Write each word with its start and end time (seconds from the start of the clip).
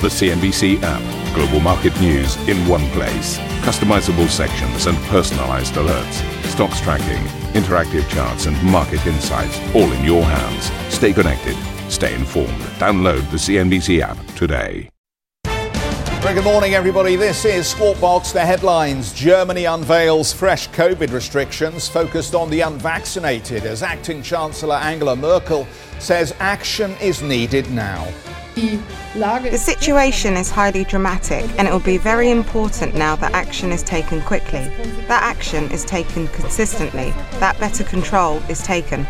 The 0.00 0.06
CNBC 0.06 0.80
app. 0.84 1.34
Global 1.34 1.58
market 1.58 2.00
news 2.00 2.36
in 2.48 2.56
one 2.68 2.88
place. 2.90 3.36
Customizable 3.66 4.28
sections 4.28 4.86
and 4.86 4.96
personalized 5.08 5.74
alerts. 5.74 6.22
Stocks 6.44 6.80
tracking, 6.80 7.24
interactive 7.60 8.08
charts, 8.08 8.46
and 8.46 8.62
market 8.62 9.04
insights 9.08 9.58
all 9.74 9.90
in 9.90 10.04
your 10.04 10.22
hands. 10.22 10.70
Stay 10.94 11.12
connected. 11.12 11.56
Stay 11.90 12.14
informed. 12.14 12.60
Download 12.78 13.28
the 13.32 13.38
CNBC 13.38 14.00
app 14.00 14.16
today. 14.36 14.88
Very 16.22 16.34
good 16.34 16.44
morning, 16.44 16.74
everybody. 16.74 17.16
This 17.16 17.44
is 17.44 17.66
Squawk 17.66 18.00
Box. 18.00 18.30
The 18.30 18.46
headlines 18.46 19.12
Germany 19.12 19.64
unveils 19.64 20.32
fresh 20.32 20.68
COVID 20.68 21.10
restrictions 21.10 21.88
focused 21.88 22.36
on 22.36 22.50
the 22.50 22.60
unvaccinated 22.60 23.66
as 23.66 23.82
acting 23.82 24.22
Chancellor 24.22 24.76
Angela 24.76 25.16
Merkel 25.16 25.66
says 25.98 26.36
action 26.38 26.92
is 27.00 27.20
needed 27.20 27.68
now. 27.72 28.06
The 29.14 29.58
situation 29.58 30.36
is 30.36 30.50
highly 30.50 30.84
dramatic 30.84 31.44
and 31.58 31.66
it 31.68 31.72
will 31.72 31.80
be 31.80 31.98
very 31.98 32.30
important 32.30 32.94
now 32.94 33.16
that 33.16 33.32
action 33.32 33.72
is 33.72 33.82
taken 33.82 34.20
quickly. 34.22 34.68
That 35.06 35.22
action 35.22 35.70
is 35.70 35.84
taken 35.84 36.28
consistently. 36.28 37.10
That 37.40 37.58
better 37.58 37.84
control 37.84 38.38
is 38.48 38.62
taken. 38.62 39.06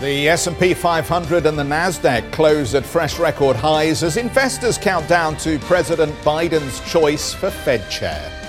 The 0.00 0.28
S&P 0.28 0.74
500 0.74 1.46
and 1.46 1.56
the 1.56 1.62
Nasdaq 1.62 2.32
close 2.32 2.74
at 2.74 2.84
fresh 2.84 3.20
record 3.20 3.54
highs 3.54 4.02
as 4.02 4.16
investors 4.16 4.76
count 4.76 5.08
down 5.08 5.36
to 5.38 5.58
President 5.60 6.12
Biden's 6.22 6.80
choice 6.90 7.32
for 7.32 7.50
Fed 7.50 7.88
chair. 7.88 8.41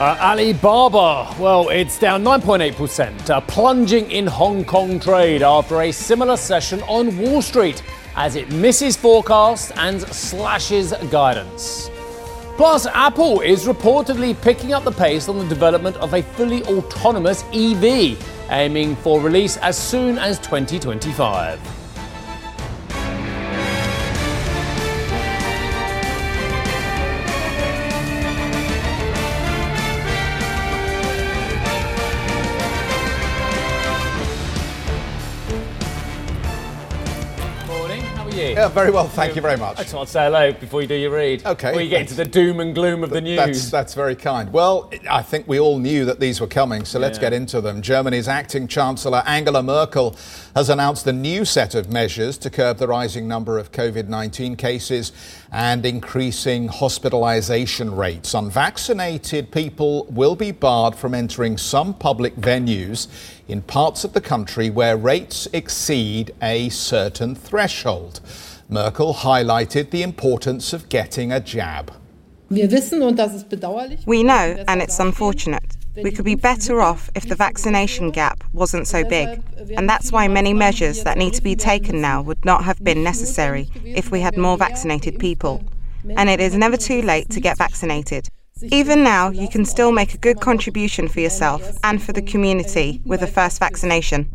Uh, 0.00 0.16
Alibaba, 0.18 1.30
well, 1.38 1.68
it's 1.68 1.98
down 1.98 2.24
9.8%, 2.24 3.28
uh, 3.28 3.38
plunging 3.42 4.10
in 4.10 4.26
Hong 4.26 4.64
Kong 4.64 4.98
trade 4.98 5.42
after 5.42 5.82
a 5.82 5.92
similar 5.92 6.38
session 6.38 6.80
on 6.84 7.18
Wall 7.18 7.42
Street 7.42 7.82
as 8.16 8.34
it 8.34 8.50
misses 8.50 8.96
forecasts 8.96 9.70
and 9.72 10.00
slashes 10.00 10.94
guidance. 11.10 11.90
Plus, 12.56 12.86
Apple 12.86 13.42
is 13.42 13.66
reportedly 13.66 14.40
picking 14.40 14.72
up 14.72 14.84
the 14.84 14.90
pace 14.90 15.28
on 15.28 15.38
the 15.38 15.44
development 15.44 15.98
of 15.98 16.14
a 16.14 16.22
fully 16.22 16.62
autonomous 16.64 17.44
EV, 17.52 18.16
aiming 18.50 18.96
for 18.96 19.20
release 19.20 19.58
as 19.58 19.76
soon 19.76 20.16
as 20.16 20.38
2025. 20.38 21.79
Yeah, 38.60 38.68
very 38.68 38.90
well. 38.90 39.08
Thank 39.08 39.36
you 39.36 39.40
very 39.40 39.56
much. 39.56 39.78
I 39.78 39.84
just 39.84 39.94
want 39.94 40.08
to 40.08 40.12
say 40.12 40.24
hello 40.24 40.52
before 40.52 40.82
you 40.82 40.86
do 40.86 40.94
your 40.94 41.12
read. 41.12 41.46
Okay. 41.46 41.68
Before 41.70 41.80
you 41.80 41.88
get 41.88 42.02
into 42.02 42.12
the 42.12 42.26
doom 42.26 42.60
and 42.60 42.74
gloom 42.74 43.02
of 43.02 43.08
the 43.08 43.22
news. 43.22 43.38
That's, 43.38 43.70
that's 43.70 43.94
very 43.94 44.14
kind. 44.14 44.52
Well, 44.52 44.92
I 45.08 45.22
think 45.22 45.48
we 45.48 45.58
all 45.58 45.78
knew 45.78 46.04
that 46.04 46.20
these 46.20 46.42
were 46.42 46.46
coming, 46.46 46.84
so 46.84 46.98
let's 46.98 47.16
Yeah. 47.16 47.22
get 47.22 47.32
into 47.32 47.62
them. 47.62 47.80
Germany's 47.80 48.28
acting 48.28 48.68
Chancellor 48.68 49.22
Angela 49.24 49.62
Merkel 49.62 50.14
has 50.54 50.68
announced 50.68 51.06
a 51.06 51.12
new 51.12 51.46
set 51.46 51.74
of 51.74 51.88
measures 51.90 52.36
to 52.36 52.50
curb 52.50 52.76
the 52.76 52.86
rising 52.86 53.26
number 53.26 53.58
of 53.58 53.72
COVID 53.72 54.08
19 54.08 54.56
cases 54.56 55.12
and 55.52 55.84
increasing 55.84 56.68
hospitalization 56.68 57.94
rates. 57.94 58.34
Unvaccinated 58.34 59.50
people 59.50 60.06
will 60.10 60.36
be 60.36 60.52
barred 60.52 60.94
from 60.94 61.14
entering 61.14 61.56
some 61.58 61.92
public 61.94 62.36
venues 62.36 63.08
in 63.48 63.62
parts 63.62 64.04
of 64.04 64.12
the 64.12 64.20
country 64.20 64.70
where 64.70 64.96
rates 64.96 65.48
exceed 65.52 66.32
a 66.40 66.68
certain 66.68 67.34
threshold. 67.34 68.20
Merkel 68.68 69.14
highlighted 69.14 69.90
the 69.90 70.02
importance 70.02 70.72
of 70.72 70.88
getting 70.88 71.32
a 71.32 71.40
jab. 71.40 71.92
Wir 72.48 72.68
wissen, 72.70 73.02
und 73.02 73.16
das 73.16 73.34
ist 73.34 73.48
bedauerlich. 73.48 74.04
We 74.06 74.22
know, 74.22 74.64
and 74.66 74.82
it's 74.82 74.98
unfortunate. 74.98 75.79
We 75.96 76.10
could 76.10 76.24
be 76.24 76.34
better 76.34 76.80
off 76.80 77.10
if 77.14 77.28
the 77.28 77.34
vaccination 77.34 78.10
gap 78.10 78.44
wasn't 78.52 78.86
so 78.86 79.04
big. 79.04 79.42
And 79.76 79.88
that's 79.88 80.12
why 80.12 80.28
many 80.28 80.54
measures 80.54 81.04
that 81.04 81.18
need 81.18 81.34
to 81.34 81.42
be 81.42 81.56
taken 81.56 82.00
now 82.00 82.22
would 82.22 82.44
not 82.44 82.64
have 82.64 82.82
been 82.82 83.02
necessary 83.02 83.68
if 83.84 84.10
we 84.10 84.20
had 84.20 84.36
more 84.36 84.56
vaccinated 84.56 85.18
people. 85.18 85.62
And 86.16 86.30
it 86.30 86.40
is 86.40 86.56
never 86.56 86.76
too 86.76 87.02
late 87.02 87.28
to 87.30 87.40
get 87.40 87.58
vaccinated. 87.58 88.28
Even 88.62 89.02
now, 89.02 89.30
you 89.30 89.48
can 89.48 89.64
still 89.64 89.90
make 89.90 90.14
a 90.14 90.18
good 90.18 90.40
contribution 90.40 91.08
for 91.08 91.20
yourself 91.20 91.78
and 91.82 92.02
for 92.02 92.12
the 92.12 92.22
community 92.22 93.00
with 93.04 93.20
the 93.20 93.26
first 93.26 93.58
vaccination. 93.58 94.30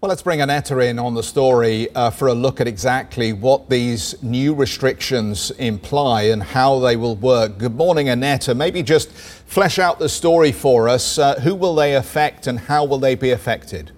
Well, 0.00 0.08
let's 0.08 0.22
bring 0.22 0.38
Anetta 0.38 0.88
in 0.88 0.98
on 0.98 1.12
the 1.12 1.22
story 1.22 1.94
uh, 1.94 2.08
for 2.08 2.28
a 2.28 2.32
look 2.32 2.58
at 2.58 2.66
exactly 2.66 3.34
what 3.34 3.68
these 3.68 4.14
new 4.22 4.54
restrictions 4.54 5.50
imply 5.58 6.22
and 6.22 6.42
how 6.42 6.78
they 6.78 6.96
will 6.96 7.16
work. 7.16 7.58
Good 7.58 7.74
morning, 7.74 8.06
Anetta. 8.06 8.56
Maybe 8.56 8.82
just 8.82 9.10
flesh 9.10 9.78
out 9.78 9.98
the 9.98 10.08
story 10.08 10.52
for 10.52 10.88
us. 10.88 11.18
Uh, 11.18 11.38
who 11.40 11.54
will 11.54 11.74
they 11.74 11.96
affect 11.96 12.46
and 12.46 12.60
how 12.60 12.82
will 12.86 12.98
they 12.98 13.14
be 13.14 13.30
affected? 13.32 13.92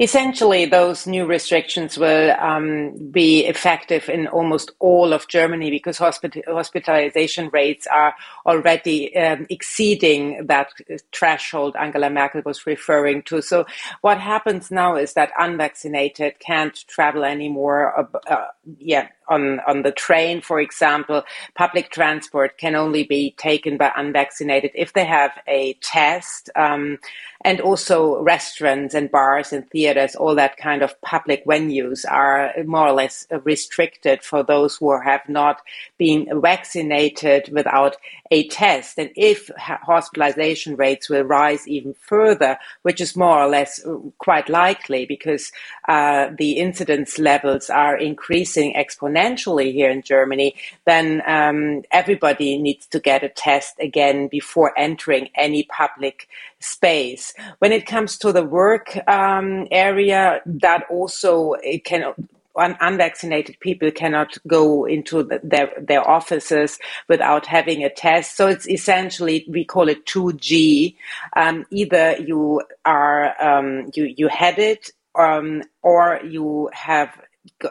Essentially, 0.00 0.64
those 0.64 1.08
new 1.08 1.26
restrictions 1.26 1.98
will 1.98 2.30
um, 2.38 3.10
be 3.10 3.44
effective 3.46 4.08
in 4.08 4.28
almost 4.28 4.70
all 4.78 5.12
of 5.12 5.26
Germany 5.26 5.70
because 5.70 5.98
hospit- 5.98 6.46
hospitalization 6.46 7.50
rates 7.52 7.84
are 7.88 8.14
already 8.46 9.16
um, 9.16 9.44
exceeding 9.50 10.46
that 10.46 10.70
threshold 11.12 11.74
Angela 11.74 12.10
Merkel 12.10 12.42
was 12.44 12.64
referring 12.64 13.22
to. 13.22 13.42
So, 13.42 13.66
what 14.02 14.20
happens 14.20 14.70
now 14.70 14.94
is 14.94 15.14
that 15.14 15.32
unvaccinated 15.36 16.38
can't 16.38 16.76
travel 16.86 17.24
anymore. 17.24 17.98
Uh, 17.98 18.32
uh, 18.32 18.46
yeah, 18.78 19.08
on, 19.28 19.60
on 19.66 19.82
the 19.82 19.92
train, 19.92 20.40
for 20.40 20.60
example, 20.60 21.22
public 21.54 21.90
transport 21.90 22.58
can 22.58 22.74
only 22.74 23.04
be 23.04 23.34
taken 23.38 23.76
by 23.76 23.92
unvaccinated 23.96 24.70
if 24.74 24.92
they 24.92 25.04
have 25.04 25.32
a 25.46 25.74
test. 25.74 26.50
Um, 26.56 26.98
and 27.42 27.60
also 27.60 28.20
restaurants 28.20 28.94
and 28.94 29.12
bars 29.12 29.52
and 29.52 29.68
theaters, 29.70 30.16
all 30.16 30.34
that 30.34 30.56
kind 30.56 30.82
of 30.82 31.00
public 31.02 31.46
venues 31.46 32.04
are 32.10 32.52
more 32.66 32.88
or 32.88 32.92
less 32.92 33.28
restricted 33.44 34.24
for 34.24 34.42
those 34.42 34.76
who 34.76 35.00
have 35.00 35.28
not 35.28 35.60
been 35.98 36.28
vaccinated 36.40 37.48
without 37.52 37.96
a 38.32 38.48
test. 38.48 38.98
And 38.98 39.10
if 39.14 39.50
hospitalization 39.56 40.74
rates 40.74 41.08
will 41.08 41.22
rise 41.22 41.66
even 41.68 41.94
further, 41.94 42.58
which 42.82 43.00
is 43.00 43.14
more 43.14 43.38
or 43.38 43.48
less 43.48 43.86
quite 44.18 44.48
likely 44.48 45.06
because 45.06 45.52
uh, 45.88 46.30
the 46.36 46.52
incidence 46.52 47.20
levels 47.20 47.70
are 47.70 47.96
increasing 47.96 48.74
exponentially 48.74 49.17
here 49.18 49.90
in 49.90 50.02
Germany, 50.02 50.54
then 50.84 51.22
um, 51.26 51.82
everybody 51.90 52.58
needs 52.58 52.86
to 52.86 53.00
get 53.00 53.24
a 53.24 53.28
test 53.28 53.74
again 53.80 54.28
before 54.28 54.72
entering 54.76 55.28
any 55.34 55.64
public 55.64 56.28
space. 56.60 57.34
When 57.58 57.72
it 57.72 57.86
comes 57.86 58.18
to 58.18 58.32
the 58.32 58.44
work 58.44 58.98
um, 59.08 59.66
area, 59.70 60.40
that 60.46 60.84
also 60.90 61.54
it 61.62 61.84
can 61.84 62.14
un- 62.58 62.76
unvaccinated 62.80 63.58
people 63.60 63.90
cannot 63.90 64.36
go 64.46 64.84
into 64.84 65.22
the, 65.22 65.40
their 65.42 65.72
their 65.80 66.06
offices 66.08 66.78
without 67.08 67.46
having 67.46 67.84
a 67.84 67.90
test. 67.90 68.36
So 68.36 68.48
it's 68.48 68.68
essentially 68.68 69.46
we 69.48 69.64
call 69.64 69.88
it 69.88 70.04
two 70.06 70.32
G. 70.34 70.96
Um, 71.36 71.64
either 71.70 72.16
you 72.18 72.62
are 72.84 73.40
um, 73.42 73.90
you 73.94 74.12
you 74.16 74.28
had 74.28 74.58
it, 74.58 74.90
um, 75.14 75.62
or 75.82 76.20
you 76.24 76.70
have 76.72 77.10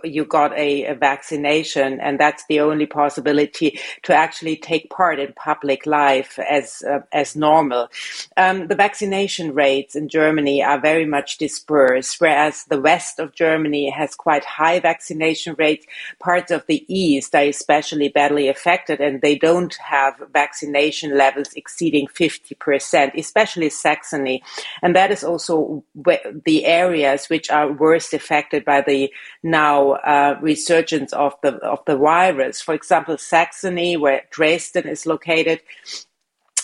you 0.04 0.26
got 0.26 0.58
a, 0.58 0.86
a, 0.86 0.96
vaccination, 0.96 2.00
and 2.00 2.20
that's 2.20 2.46
the 2.48 2.60
only 2.60 2.86
possibility 2.86 3.80
to 4.04 4.14
actually 4.14 4.56
take 4.56 4.90
part 4.90 5.20
in 5.20 5.34
public 5.34 5.86
life 5.86 6.40
as 6.40 6.84
uh, 6.90 7.00
as 7.12 7.36
normal. 7.36 7.90
Um, 8.36 8.68
the 8.68 8.76
vaccination 8.76 9.54
rates 9.54 9.96
in 9.96 10.10
Germany 10.10 10.64
are 10.64 10.80
very 10.80 11.06
much 11.06 11.38
dispersed, 11.38 12.20
whereas 12.20 12.66
the 12.66 12.82
west 12.82 13.20
of 13.20 13.34
Germany 13.34 13.90
has 13.90 14.16
quite 14.16 14.46
high 14.46 14.80
vaccination 14.80 15.56
rates. 15.58 15.86
Parts 16.20 16.52
of 16.52 16.66
the 16.68 16.86
east 16.88 17.36
are 17.36 17.44
especially 17.44 18.10
badly 18.10 18.48
affected, 18.48 19.00
and 19.00 19.22
they 19.22 19.38
don't 19.38 19.76
have 19.76 20.16
vaccination 20.34 21.18
levels 21.18 21.54
exceeding 21.56 22.08
fifty 22.08 22.56
percent, 22.56 23.14
especially 23.16 23.70
Saxony, 23.70 24.42
and 24.82 24.96
that 24.96 25.12
is 25.12 25.24
also 25.24 25.84
the 26.46 26.66
areas 26.66 27.28
which 27.28 27.50
are 27.50 27.72
worst 27.72 28.14
affected 28.14 28.64
by 28.66 28.82
the 28.82 29.12
now 29.44 29.67
uh, 30.06 30.38
resurgence 30.42 31.14
of 31.14 31.34
the 31.44 31.56
of 31.58 31.80
the 31.86 31.98
virus. 31.98 32.62
For 32.62 32.74
example, 32.74 33.18
Saxony, 33.18 33.98
where 33.98 34.24
Dresden 34.32 34.88
is 34.88 35.06
located, 35.06 35.62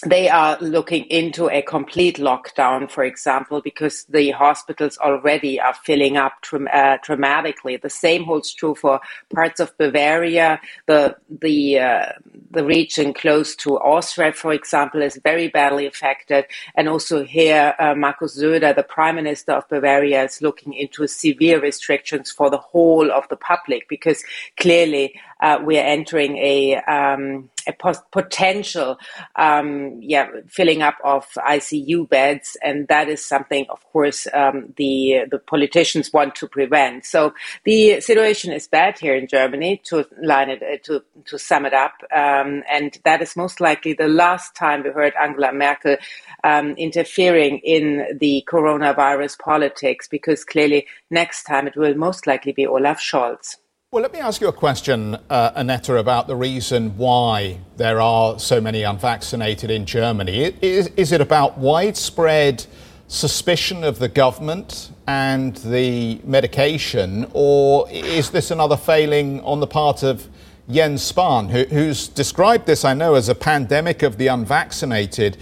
they 0.05 0.29
are 0.29 0.57
looking 0.59 1.05
into 1.05 1.49
a 1.49 1.61
complete 1.61 2.17
lockdown, 2.17 2.89
for 2.89 3.03
example, 3.03 3.61
because 3.61 4.05
the 4.05 4.31
hospitals 4.31 4.97
already 4.97 5.59
are 5.59 5.73
filling 5.73 6.17
up 6.17 6.33
dram- 6.41 6.67
uh, 6.71 6.97
dramatically. 7.03 7.77
The 7.77 7.89
same 7.89 8.23
holds 8.23 8.53
true 8.53 8.75
for 8.75 8.99
parts 9.33 9.59
of 9.59 9.77
Bavaria. 9.77 10.59
The 10.87 11.15
the 11.29 11.79
uh, 11.79 12.05
the 12.51 12.63
region 12.63 13.13
close 13.13 13.55
to 13.57 13.79
Austria, 13.79 14.33
for 14.33 14.53
example, 14.53 15.01
is 15.01 15.19
very 15.23 15.47
badly 15.47 15.85
affected. 15.85 16.45
And 16.75 16.87
also 16.87 17.23
here, 17.23 17.73
uh, 17.79 17.95
Markus 17.95 18.37
Söder, 18.37 18.75
the 18.75 18.83
prime 18.83 19.15
minister 19.15 19.53
of 19.53 19.67
Bavaria, 19.69 20.23
is 20.23 20.41
looking 20.41 20.73
into 20.73 21.07
severe 21.07 21.59
restrictions 21.61 22.31
for 22.31 22.49
the 22.49 22.57
whole 22.57 23.11
of 23.11 23.27
the 23.29 23.37
public 23.37 23.87
because 23.89 24.23
clearly 24.57 25.19
uh, 25.43 25.59
we 25.61 25.77
are 25.77 25.83
entering 25.83 26.37
a, 26.37 26.77
um, 26.83 27.49
a 27.67 27.73
potential 28.13 28.97
um, 29.35 29.99
yeah, 30.01 30.29
filling 30.47 30.81
up 30.81 30.95
of 31.03 31.27
ICU 31.33 32.07
beds. 32.07 32.55
And 32.63 32.87
that 32.87 33.09
is 33.09 33.23
something, 33.23 33.65
of 33.69 33.83
course, 33.91 34.25
um, 34.33 34.73
the, 34.77 35.25
the 35.29 35.39
politicians 35.39 36.13
want 36.13 36.35
to 36.35 36.47
prevent. 36.47 37.05
So 37.05 37.33
the 37.65 37.99
situation 37.99 38.53
is 38.53 38.69
bad 38.69 38.97
here 38.97 39.15
in 39.15 39.27
Germany, 39.27 39.81
to 39.85 40.07
line 40.21 40.49
it, 40.49 40.63
uh, 40.63 40.77
to, 40.85 41.03
to 41.25 41.37
sum 41.37 41.65
it 41.65 41.73
up. 41.73 41.95
Um, 42.15 42.63
and 42.71 42.97
that 43.03 43.21
is 43.21 43.35
most 43.35 43.59
likely 43.59 43.91
the 43.91 44.07
last 44.07 44.55
time 44.55 44.83
we 44.83 44.91
heard 44.91 45.13
Angela 45.21 45.51
Merkel 45.51 45.97
um, 46.45 46.71
interfering 46.77 47.57
in 47.65 48.17
the 48.17 48.47
coronavirus 48.49 49.39
politics, 49.39 50.07
because 50.07 50.45
clearly 50.45 50.87
next 51.11 51.43
time 51.43 51.67
it 51.67 51.75
will 51.75 51.95
most 51.95 52.27
likely 52.27 52.53
be 52.53 52.65
Olaf 52.65 53.01
Scholz. 53.01 53.57
Well, 53.93 54.01
let 54.01 54.11
me 54.11 54.21
ask 54.21 54.41
you 54.41 54.47
a 54.47 54.51
question, 54.51 55.19
uh, 55.29 55.51
Annetta, 55.53 55.97
about 55.97 56.25
the 56.25 56.35
reason 56.35 56.97
why 56.97 57.59
there 57.77 58.01
are 58.01 58.39
so 58.39 58.59
many 58.59 58.81
unvaccinated 58.81 59.69
in 59.69 59.85
Germany. 59.85 60.51
Is, 60.63 60.87
is 60.97 61.11
it 61.11 61.21
about 61.21 61.59
widespread 61.59 62.65
suspicion 63.07 63.83
of 63.83 63.99
the 63.99 64.07
government 64.09 64.89
and 65.05 65.57
the 65.57 66.19
medication, 66.23 67.29
or 67.33 67.87
is 67.91 68.31
this 68.31 68.49
another 68.49 68.77
failing 68.77 69.41
on 69.41 69.59
the 69.59 69.67
part 69.67 70.01
of 70.01 70.27
Jens 70.67 71.11
Spahn, 71.11 71.51
who, 71.51 71.65
who's 71.65 72.07
described 72.07 72.65
this, 72.65 72.83
I 72.83 72.95
know, 72.95 73.13
as 73.13 73.29
a 73.29 73.35
pandemic 73.35 74.01
of 74.01 74.17
the 74.17 74.25
unvaccinated? 74.25 75.37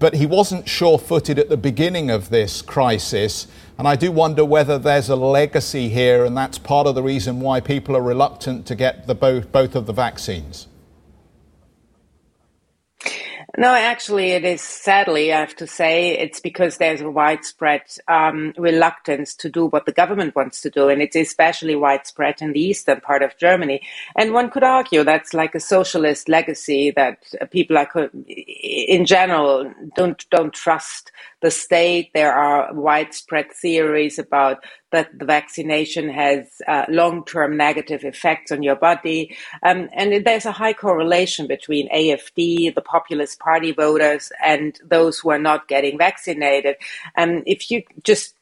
but 0.00 0.14
he 0.14 0.24
wasn't 0.24 0.66
sure 0.66 0.98
footed 0.98 1.38
at 1.38 1.50
the 1.50 1.58
beginning 1.58 2.10
of 2.10 2.30
this 2.30 2.62
crisis. 2.62 3.46
And 3.80 3.88
I 3.88 3.96
do 3.96 4.12
wonder 4.12 4.44
whether 4.44 4.78
there's 4.78 5.08
a 5.08 5.16
legacy 5.16 5.88
here, 5.88 6.26
and 6.26 6.36
that's 6.36 6.58
part 6.58 6.86
of 6.86 6.94
the 6.94 7.02
reason 7.02 7.40
why 7.40 7.60
people 7.60 7.96
are 7.96 8.02
reluctant 8.02 8.66
to 8.66 8.74
get 8.74 9.06
the 9.06 9.14
both, 9.14 9.50
both 9.52 9.74
of 9.74 9.86
the 9.86 9.94
vaccines. 9.94 10.68
No, 13.56 13.74
actually, 13.74 14.32
it 14.32 14.44
is 14.44 14.60
sadly, 14.60 15.32
I 15.32 15.40
have 15.40 15.56
to 15.56 15.66
say, 15.66 16.10
it's 16.10 16.40
because 16.40 16.76
there's 16.76 17.00
a 17.00 17.10
widespread 17.10 17.82
um, 18.06 18.52
reluctance 18.58 19.34
to 19.36 19.48
do 19.48 19.66
what 19.66 19.86
the 19.86 19.92
government 19.92 20.36
wants 20.36 20.60
to 20.60 20.70
do. 20.70 20.88
And 20.88 21.00
it's 21.00 21.16
especially 21.16 21.74
widespread 21.74 22.42
in 22.42 22.52
the 22.52 22.60
eastern 22.60 23.00
part 23.00 23.22
of 23.22 23.36
Germany. 23.38 23.80
And 24.14 24.34
one 24.34 24.50
could 24.50 24.62
argue 24.62 25.04
that's 25.04 25.34
like 25.34 25.54
a 25.54 25.60
socialist 25.60 26.28
legacy 26.28 26.92
that 26.92 27.24
people 27.50 27.78
are, 27.78 28.10
in 28.28 29.06
general, 29.06 29.72
don't, 29.96 30.24
don't 30.30 30.52
trust 30.52 31.10
the 31.40 31.50
state. 31.50 32.10
There 32.14 32.32
are 32.32 32.72
widespread 32.74 33.52
theories 33.52 34.18
about 34.18 34.58
that 34.92 35.16
the 35.18 35.24
vaccination 35.24 36.08
has 36.08 36.46
uh, 36.66 36.84
long-term 36.88 37.56
negative 37.56 38.04
effects 38.04 38.50
on 38.50 38.62
your 38.62 38.76
body. 38.76 39.36
Um, 39.62 39.88
and 39.92 40.24
there's 40.24 40.46
a 40.46 40.52
high 40.52 40.72
correlation 40.72 41.46
between 41.46 41.88
AFD, 41.90 42.74
the 42.74 42.82
populist 42.82 43.38
party 43.38 43.72
voters, 43.72 44.32
and 44.44 44.78
those 44.84 45.18
who 45.18 45.30
are 45.30 45.38
not 45.38 45.68
getting 45.68 45.96
vaccinated. 45.96 46.76
And 47.16 47.42
if 47.46 47.70
you 47.70 47.82
just 48.02 48.34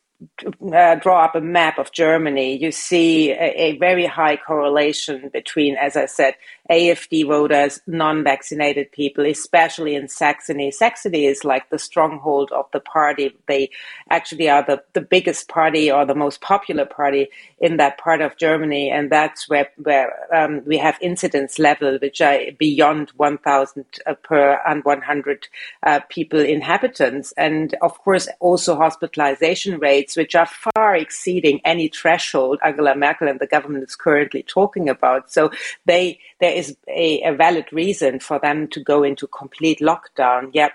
uh, 0.72 0.96
draw 0.96 1.24
up 1.24 1.36
a 1.36 1.40
map 1.40 1.78
of 1.78 1.92
Germany, 1.92 2.56
you 2.56 2.72
see 2.72 3.30
a, 3.30 3.52
a, 3.56 3.78
very 3.78 4.04
high 4.04 4.36
correlation 4.36 5.30
between, 5.32 5.76
as 5.76 5.96
I 5.96 6.06
said, 6.06 6.34
AFD 6.70 7.26
voters, 7.26 7.80
non-vaccinated 7.86 8.92
people, 8.92 9.24
especially 9.26 9.94
in 9.94 10.08
Saxony. 10.08 10.70
Saxony 10.70 11.26
is 11.26 11.44
like 11.44 11.70
the 11.70 11.78
stronghold 11.78 12.52
of 12.52 12.66
the 12.72 12.80
party. 12.80 13.34
They 13.46 13.70
actually 14.10 14.48
are 14.48 14.64
the, 14.64 14.82
the 14.92 15.00
biggest 15.00 15.48
party 15.48 15.90
or 15.90 16.04
the 16.04 16.14
most 16.14 16.40
popular 16.40 16.84
party 16.84 17.28
in 17.58 17.78
that 17.78 17.98
part 17.98 18.20
of 18.20 18.36
Germany. 18.36 18.90
And 18.90 19.10
that's 19.10 19.48
where, 19.48 19.68
where 19.76 20.12
um, 20.34 20.62
we 20.66 20.78
have 20.78 20.98
incidence 21.00 21.58
level, 21.58 21.98
which 22.00 22.20
are 22.20 22.38
beyond 22.58 23.10
1,000 23.16 23.84
uh, 24.06 24.14
per 24.14 24.60
100 24.82 25.48
uh, 25.82 26.00
people 26.08 26.40
inhabitants. 26.40 27.32
And 27.36 27.74
of 27.82 27.98
course, 27.98 28.28
also 28.40 28.76
hospitalization 28.76 29.78
rates, 29.78 30.16
which 30.16 30.34
are 30.34 30.46
far 30.46 30.96
exceeding 30.96 31.60
any 31.64 31.88
threshold 31.88 32.58
Angela 32.64 32.94
Merkel 32.94 33.28
and 33.28 33.40
the 33.40 33.46
government 33.46 33.84
is 33.84 33.96
currently 33.96 34.42
talking 34.42 34.88
about. 34.88 35.30
So 35.30 35.50
they, 35.86 36.20
there 36.40 36.52
is 36.52 36.76
a, 36.88 37.22
a 37.22 37.34
valid 37.34 37.66
reason 37.72 38.20
for 38.20 38.38
them 38.38 38.68
to 38.68 38.80
go 38.82 39.02
into 39.02 39.26
complete 39.26 39.80
lockdown. 39.80 40.50
Yep. 40.52 40.72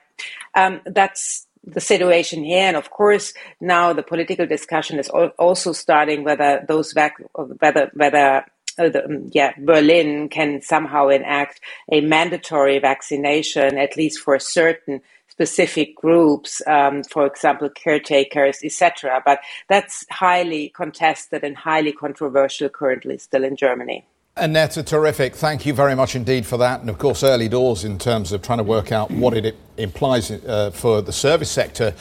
Um, 0.56 0.82
that's 0.86 1.48
the 1.66 1.80
situation 1.80 2.44
here. 2.44 2.64
And 2.68 2.78
of 2.78 2.90
course, 2.90 3.34
now 3.62 3.94
the 3.94 4.04
political 4.04 4.46
discussion 4.46 5.00
is 5.00 5.10
also 5.10 5.72
starting 5.72 6.24
whether 6.24 6.64
those 6.68 6.94
vac- 6.94 7.22
whether 7.34 7.90
whether 7.94 8.46
uh, 8.80 8.90
the, 8.90 9.06
um, 9.06 9.30
yeah, 9.32 9.54
Berlin 9.60 10.30
can 10.30 10.62
somehow 10.62 11.08
enact 11.08 11.62
a 11.92 12.02
mandatory 12.02 12.80
vaccination, 12.80 13.78
at 13.78 13.96
least 13.96 14.20
for 14.20 14.38
certain 14.40 15.02
specific 15.30 15.96
groups, 15.96 16.62
um, 16.68 17.04
for 17.04 17.26
example, 17.26 17.70
caretakers, 17.70 18.60
etc. 18.64 19.22
But 19.26 19.40
that's 19.68 20.06
highly 20.10 20.70
contested 20.70 21.44
and 21.44 21.58
highly 21.58 21.92
controversial 21.92 22.70
currently 22.70 23.18
still 23.18 23.44
in 23.44 23.56
Germany. 23.56 24.06
Annette, 24.36 24.72
terrific. 24.88 25.36
Thank 25.36 25.64
you 25.64 25.76
very 25.76 25.94
much 25.96 26.16
indeed 26.16 26.48
for 26.48 26.58
that. 26.58 26.82
And 26.82 26.90
of 26.90 26.98
course, 26.98 27.24
early 27.24 27.48
doors 27.48 27.84
in 27.84 28.00
terms 28.00 28.32
of 28.32 28.42
trying 28.42 28.58
to 28.58 28.64
work 28.64 28.92
out 28.92 29.12
what 29.12 29.38
it 29.38 29.56
implies 29.78 30.32
uh, 30.32 30.72
for 30.72 31.04
the 31.04 31.14
service 31.14 31.52
sector 31.52 31.94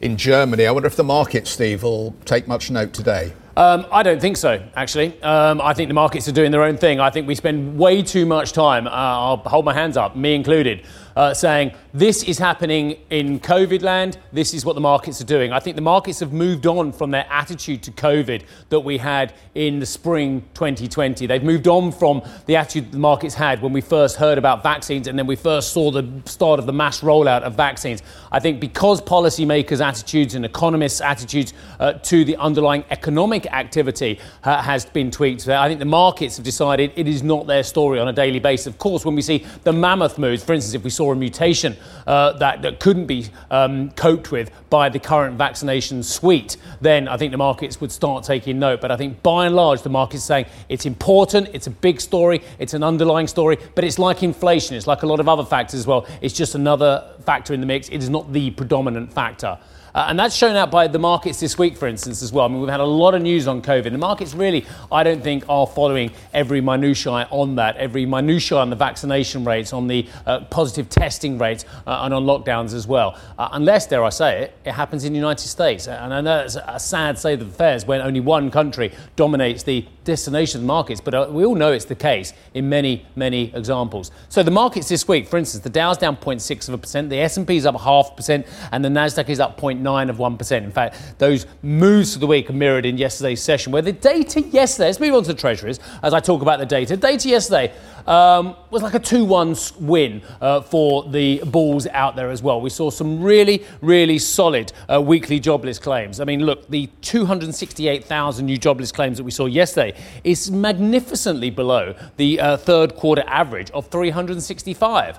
in 0.00 0.16
Germany. 0.16 0.68
I 0.68 0.70
wonder 0.70 0.86
if 0.86 0.94
the 0.94 1.02
market, 1.02 1.48
Steve, 1.48 1.82
will 1.82 2.14
take 2.24 2.46
much 2.46 2.70
note 2.70 2.92
today. 2.92 3.32
Um, 3.56 3.84
I 3.90 4.04
don't 4.04 4.20
think 4.20 4.36
so, 4.36 4.62
actually. 4.76 5.20
Um, 5.22 5.60
I 5.60 5.74
think 5.74 5.88
the 5.88 5.94
markets 5.94 6.28
are 6.28 6.32
doing 6.32 6.52
their 6.52 6.62
own 6.62 6.76
thing. 6.76 7.00
I 7.00 7.10
think 7.10 7.26
we 7.26 7.34
spend 7.34 7.76
way 7.76 8.00
too 8.00 8.26
much 8.26 8.52
time, 8.52 8.86
uh, 8.86 8.90
I'll 8.90 9.38
hold 9.38 9.64
my 9.64 9.74
hands 9.74 9.96
up, 9.96 10.14
me 10.14 10.36
included, 10.36 10.86
uh, 11.16 11.34
saying 11.34 11.72
this 11.94 12.22
is 12.22 12.38
happening 12.38 12.96
in 13.10 13.38
COVID 13.40 13.82
land, 13.82 14.18
this 14.32 14.54
is 14.54 14.64
what 14.64 14.74
the 14.74 14.80
markets 14.80 15.20
are 15.20 15.26
doing. 15.26 15.52
I 15.52 15.60
think 15.60 15.76
the 15.76 15.82
markets 15.82 16.20
have 16.20 16.32
moved 16.32 16.66
on 16.66 16.92
from 16.92 17.10
their 17.10 17.26
attitude 17.30 17.82
to 17.84 17.90
COVID 17.90 18.44
that 18.70 18.80
we 18.80 18.98
had 18.98 19.34
in 19.54 19.78
the 19.78 19.86
spring 19.86 20.42
2020. 20.54 21.26
They've 21.26 21.42
moved 21.42 21.68
on 21.68 21.92
from 21.92 22.22
the 22.46 22.56
attitude 22.56 22.92
the 22.92 22.98
markets 22.98 23.34
had 23.34 23.60
when 23.62 23.72
we 23.72 23.80
first 23.80 24.16
heard 24.16 24.38
about 24.38 24.62
vaccines 24.62 25.06
and 25.06 25.18
then 25.18 25.26
we 25.26 25.36
first 25.36 25.72
saw 25.72 25.90
the 25.90 26.08
start 26.24 26.58
of 26.58 26.66
the 26.66 26.72
mass 26.72 27.00
rollout 27.00 27.42
of 27.42 27.54
vaccines. 27.54 28.02
I 28.30 28.40
think 28.40 28.60
because 28.60 29.00
policymakers' 29.00 29.84
attitudes 29.84 30.34
and 30.34 30.44
economists' 30.44 31.00
attitudes 31.00 31.52
uh, 31.78 31.94
to 31.94 32.24
the 32.24 32.36
underlying 32.36 32.84
economic 32.90 33.46
activity 33.52 34.18
uh, 34.44 34.62
has 34.62 34.86
been 34.86 35.10
tweaked, 35.10 35.48
I 35.48 35.68
think 35.68 35.78
the 35.78 35.84
markets 35.84 36.36
have 36.36 36.44
decided 36.44 36.92
it 36.96 37.08
is 37.08 37.22
not 37.22 37.46
their 37.46 37.62
story 37.62 37.98
on 37.98 38.08
a 38.08 38.12
daily 38.12 38.38
basis. 38.38 38.66
Of 38.66 38.78
course, 38.78 39.04
when 39.04 39.14
we 39.14 39.22
see 39.22 39.44
the 39.64 39.72
mammoth 39.72 40.18
moves, 40.18 40.44
for 40.44 40.54
instance, 40.54 40.74
if 40.74 40.84
we 40.84 40.90
saw 40.90 41.01
saw 41.02 41.10
a 41.10 41.16
mutation 41.16 41.76
uh, 42.06 42.32
that, 42.34 42.62
that 42.62 42.78
couldn't 42.78 43.06
be 43.06 43.26
um, 43.50 43.90
coped 43.90 44.30
with 44.30 44.52
by 44.70 44.88
the 44.88 45.00
current 45.00 45.36
vaccination 45.36 46.00
suite, 46.00 46.56
then 46.80 47.08
I 47.08 47.16
think 47.16 47.32
the 47.32 47.38
markets 47.38 47.80
would 47.80 47.90
start 47.90 48.22
taking 48.22 48.60
note. 48.60 48.80
But 48.80 48.92
I 48.92 48.96
think 48.96 49.20
by 49.22 49.46
and 49.46 49.56
large, 49.56 49.82
the 49.82 49.88
market's 49.88 50.22
saying 50.22 50.46
it's 50.68 50.86
important, 50.86 51.48
it's 51.52 51.66
a 51.66 51.70
big 51.70 52.00
story, 52.00 52.40
it's 52.60 52.74
an 52.74 52.84
underlying 52.84 53.26
story, 53.26 53.58
but 53.74 53.82
it's 53.82 53.98
like 53.98 54.22
inflation, 54.22 54.76
it's 54.76 54.86
like 54.86 55.02
a 55.02 55.06
lot 55.06 55.18
of 55.18 55.28
other 55.28 55.44
factors 55.44 55.80
as 55.80 55.86
well. 55.88 56.06
It's 56.20 56.34
just 56.34 56.54
another 56.54 57.04
factor 57.26 57.52
in 57.52 57.60
the 57.60 57.66
mix, 57.66 57.88
it 57.88 57.98
is 57.98 58.08
not 58.08 58.32
the 58.32 58.52
predominant 58.52 59.12
factor. 59.12 59.58
Uh, 59.94 60.06
and 60.08 60.18
that's 60.18 60.34
shown 60.34 60.56
out 60.56 60.70
by 60.70 60.86
the 60.86 60.98
markets 60.98 61.38
this 61.38 61.58
week, 61.58 61.76
for 61.76 61.86
instance, 61.86 62.22
as 62.22 62.32
well. 62.32 62.46
I 62.46 62.48
mean, 62.48 62.60
we've 62.60 62.70
had 62.70 62.80
a 62.80 62.84
lot 62.84 63.14
of 63.14 63.22
news 63.22 63.46
on 63.46 63.60
COVID. 63.60 63.90
The 63.90 63.98
markets 63.98 64.34
really, 64.34 64.64
I 64.90 65.02
don't 65.02 65.22
think, 65.22 65.44
are 65.48 65.66
following 65.66 66.12
every 66.32 66.60
minutiae 66.60 67.28
on 67.30 67.56
that, 67.56 67.76
every 67.76 68.06
minutiae 68.06 68.58
on 68.58 68.70
the 68.70 68.76
vaccination 68.76 69.44
rates, 69.44 69.72
on 69.72 69.88
the 69.88 70.08
uh, 70.26 70.40
positive 70.44 70.88
testing 70.88 71.36
rates, 71.38 71.64
uh, 71.86 72.00
and 72.02 72.14
on 72.14 72.24
lockdowns 72.24 72.72
as 72.72 72.86
well. 72.86 73.18
Uh, 73.38 73.50
unless, 73.52 73.86
dare 73.86 74.02
I 74.02 74.08
say 74.08 74.42
it, 74.42 74.54
it 74.64 74.72
happens 74.72 75.04
in 75.04 75.12
the 75.12 75.18
United 75.18 75.46
States. 75.46 75.86
And 75.86 76.14
I 76.14 76.20
know 76.20 76.40
it's 76.40 76.56
a 76.56 76.80
sad 76.80 77.18
state 77.18 77.40
of 77.42 77.48
affairs 77.48 77.84
when 77.84 78.00
only 78.00 78.20
one 78.20 78.50
country 78.50 78.92
dominates 79.16 79.62
the 79.62 79.86
destination 80.04 80.64
markets, 80.64 81.00
but 81.00 81.14
uh, 81.14 81.28
we 81.30 81.44
all 81.44 81.54
know 81.54 81.72
it's 81.72 81.84
the 81.84 81.94
case 81.94 82.32
in 82.54 82.68
many, 82.68 83.06
many 83.14 83.54
examples. 83.54 84.10
So 84.28 84.42
the 84.42 84.50
markets 84.50 84.88
this 84.88 85.06
week, 85.06 85.28
for 85.28 85.36
instance, 85.36 85.62
the 85.62 85.70
Dow's 85.70 85.98
down 85.98 86.16
0.6 86.16 86.68
of 86.68 86.74
a 86.74 86.78
percent, 86.78 87.10
the 87.10 87.18
S&P 87.18 87.56
is 87.56 87.66
up 87.66 87.78
half 87.78 88.16
percent, 88.16 88.46
and 88.72 88.84
the 88.84 88.88
Nasdaq 88.88 89.28
is 89.28 89.38
up 89.38 89.60
0.9 89.60 89.81
0.9 89.82 90.10
of 90.10 90.16
1%. 90.16 90.62
In 90.62 90.72
fact, 90.72 91.18
those 91.18 91.46
moves 91.62 92.14
for 92.14 92.20
the 92.20 92.26
week 92.26 92.50
are 92.50 92.54
mirrored 92.54 92.86
in 92.86 92.98
yesterday's 92.98 93.42
session, 93.42 93.72
where 93.72 93.82
the 93.82 93.92
data 93.92 94.40
yesterday, 94.40 94.86
let's 94.86 95.00
move 95.00 95.14
on 95.14 95.22
to 95.24 95.32
the 95.32 95.38
treasuries 95.38 95.80
as 96.02 96.14
I 96.14 96.20
talk 96.20 96.42
about 96.42 96.58
the 96.58 96.66
data. 96.66 96.96
Data 96.96 97.28
yesterday 97.28 97.72
um, 98.06 98.56
was 98.70 98.82
like 98.82 98.94
a 98.94 98.98
2 98.98 99.24
1 99.24 99.56
win 99.80 100.22
uh, 100.40 100.60
for 100.60 101.08
the 101.08 101.42
bulls 101.46 101.86
out 101.88 102.16
there 102.16 102.30
as 102.30 102.42
well. 102.42 102.60
We 102.60 102.70
saw 102.70 102.90
some 102.90 103.22
really, 103.22 103.64
really 103.80 104.18
solid 104.18 104.72
uh, 104.92 105.00
weekly 105.00 105.40
jobless 105.40 105.78
claims. 105.78 106.20
I 106.20 106.24
mean, 106.24 106.44
look, 106.44 106.68
the 106.68 106.88
268,000 107.02 108.46
new 108.46 108.58
jobless 108.58 108.92
claims 108.92 109.18
that 109.18 109.24
we 109.24 109.30
saw 109.30 109.46
yesterday 109.46 109.98
is 110.24 110.50
magnificently 110.50 111.50
below 111.50 111.94
the 112.16 112.40
uh, 112.40 112.56
third 112.56 112.96
quarter 112.96 113.24
average 113.26 113.70
of 113.70 113.88
365. 113.88 115.18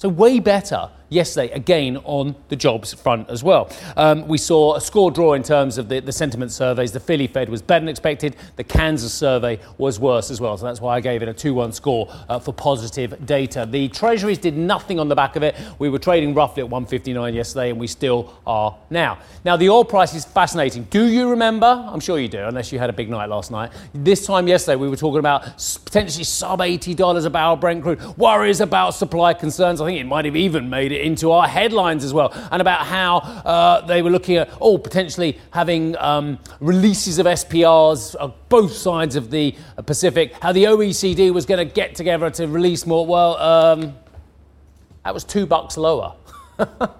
So, 0.00 0.08
way 0.08 0.40
better 0.40 0.88
yesterday, 1.10 1.52
again 1.52 1.98
on 2.04 2.34
the 2.48 2.56
jobs 2.56 2.94
front 2.94 3.28
as 3.28 3.44
well. 3.44 3.68
Um, 3.96 4.26
we 4.28 4.38
saw 4.38 4.76
a 4.76 4.80
score 4.80 5.10
draw 5.10 5.34
in 5.34 5.42
terms 5.42 5.76
of 5.76 5.88
the, 5.88 6.00
the 6.00 6.12
sentiment 6.12 6.52
surveys. 6.52 6.92
The 6.92 7.00
Philly 7.00 7.26
Fed 7.26 7.48
was 7.48 7.60
better 7.60 7.80
than 7.80 7.88
expected. 7.88 8.36
The 8.56 8.64
Kansas 8.64 9.12
survey 9.12 9.58
was 9.76 9.98
worse 9.98 10.30
as 10.30 10.40
well. 10.40 10.56
So 10.56 10.64
that's 10.64 10.80
why 10.80 10.96
I 10.96 11.00
gave 11.00 11.22
it 11.22 11.28
a 11.28 11.34
2 11.34 11.52
1 11.52 11.72
score 11.72 12.08
uh, 12.28 12.38
for 12.38 12.54
positive 12.54 13.26
data. 13.26 13.66
The 13.68 13.88
Treasuries 13.88 14.38
did 14.38 14.56
nothing 14.56 14.98
on 14.98 15.08
the 15.08 15.16
back 15.16 15.36
of 15.36 15.42
it. 15.42 15.56
We 15.78 15.90
were 15.90 15.98
trading 15.98 16.32
roughly 16.32 16.62
at 16.62 16.70
159 16.70 17.34
yesterday, 17.34 17.70
and 17.70 17.78
we 17.78 17.88
still 17.88 18.32
are 18.46 18.76
now. 18.88 19.18
Now, 19.44 19.56
the 19.56 19.68
oil 19.68 19.84
price 19.84 20.14
is 20.14 20.24
fascinating. 20.24 20.84
Do 20.84 21.06
you 21.06 21.28
remember? 21.30 21.66
I'm 21.66 22.00
sure 22.00 22.18
you 22.18 22.28
do, 22.28 22.44
unless 22.44 22.72
you 22.72 22.78
had 22.78 22.90
a 22.90 22.92
big 22.92 23.10
night 23.10 23.28
last 23.28 23.50
night. 23.50 23.72
This 23.92 24.24
time 24.24 24.46
yesterday, 24.46 24.76
we 24.76 24.88
were 24.88 24.96
talking 24.96 25.18
about 25.18 25.42
potentially 25.84 26.24
sub 26.24 26.60
$80 26.60 27.24
a 27.24 27.30
barrel 27.30 27.56
Brent 27.56 27.82
crude, 27.82 28.00
worries 28.16 28.60
about 28.60 28.94
supply 28.94 29.34
concerns. 29.34 29.80
I 29.80 29.86
think 29.90 30.00
it 30.00 30.06
might 30.06 30.24
have 30.24 30.36
even 30.36 30.70
made 30.70 30.92
it 30.92 31.00
into 31.00 31.32
our 31.32 31.48
headlines 31.48 32.04
as 32.04 32.14
well, 32.14 32.32
and 32.52 32.62
about 32.62 32.86
how 32.86 33.18
uh, 33.18 33.84
they 33.86 34.02
were 34.02 34.10
looking 34.10 34.36
at, 34.36 34.48
oh, 34.60 34.78
potentially 34.78 35.38
having 35.50 35.96
um, 35.98 36.38
releases 36.60 37.18
of 37.18 37.26
SPRs 37.26 38.14
on 38.20 38.32
both 38.48 38.72
sides 38.72 39.16
of 39.16 39.30
the 39.30 39.54
Pacific, 39.86 40.32
how 40.40 40.52
the 40.52 40.64
OECD 40.64 41.32
was 41.32 41.44
going 41.44 41.58
to 41.58 41.74
get 41.74 41.96
together 41.96 42.30
to 42.30 42.46
release 42.46 42.86
more. 42.86 43.04
Well, 43.04 43.36
um, 43.38 43.94
that 45.04 45.12
was 45.12 45.24
two 45.24 45.46
bucks 45.46 45.76
lower. 45.76 46.14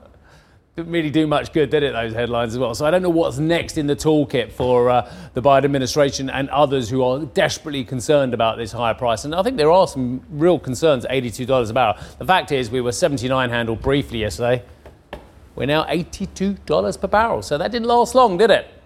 really 0.85 1.11
do 1.11 1.27
much 1.27 1.53
good, 1.53 1.71
did 1.71 1.83
it, 1.83 1.93
those 1.93 2.13
headlines 2.13 2.55
as 2.55 2.59
well? 2.59 2.75
So 2.75 2.87
I 2.87 2.91
don't 2.91 3.03
know 3.03 3.11
what's 3.11 3.39
next 3.39 3.79
in 3.79 3.87
the 3.87 3.97
toolkit 3.97 4.53
for 4.53 4.91
uh, 4.91 5.13
the 5.35 5.43
Biden 5.43 5.65
administration 5.65 6.31
and 6.31 6.49
others 6.51 6.89
who 6.89 7.03
are 7.03 7.21
desperately 7.21 7.85
concerned 7.85 8.35
about 8.35 8.57
this 8.57 8.73
higher 8.73 8.95
price. 8.95 9.25
And 9.25 9.35
I 9.35 9.43
think 9.43 9.57
there 9.57 9.71
are 9.71 9.87
some 9.87 10.23
real 10.31 10.59
concerns 10.59 11.05
at 11.05 11.11
$82 11.11 11.71
a 11.71 11.73
barrel. 11.73 11.97
The 12.19 12.25
fact 12.25 12.53
is, 12.53 12.71
we 12.71 12.81
were 12.81 12.93
79 12.93 13.51
handled 13.51 13.83
briefly 13.83 14.21
yesterday. 14.21 14.63
We're 15.55 15.67
now 15.67 15.85
$82 15.85 17.01
per 17.01 17.09
barrel. 17.09 17.43
So 17.43 17.59
that 17.59 17.73
didn't 17.73 17.89
last 17.89 18.15
long, 18.15 18.39
did 18.39 18.51
it? 18.51 18.80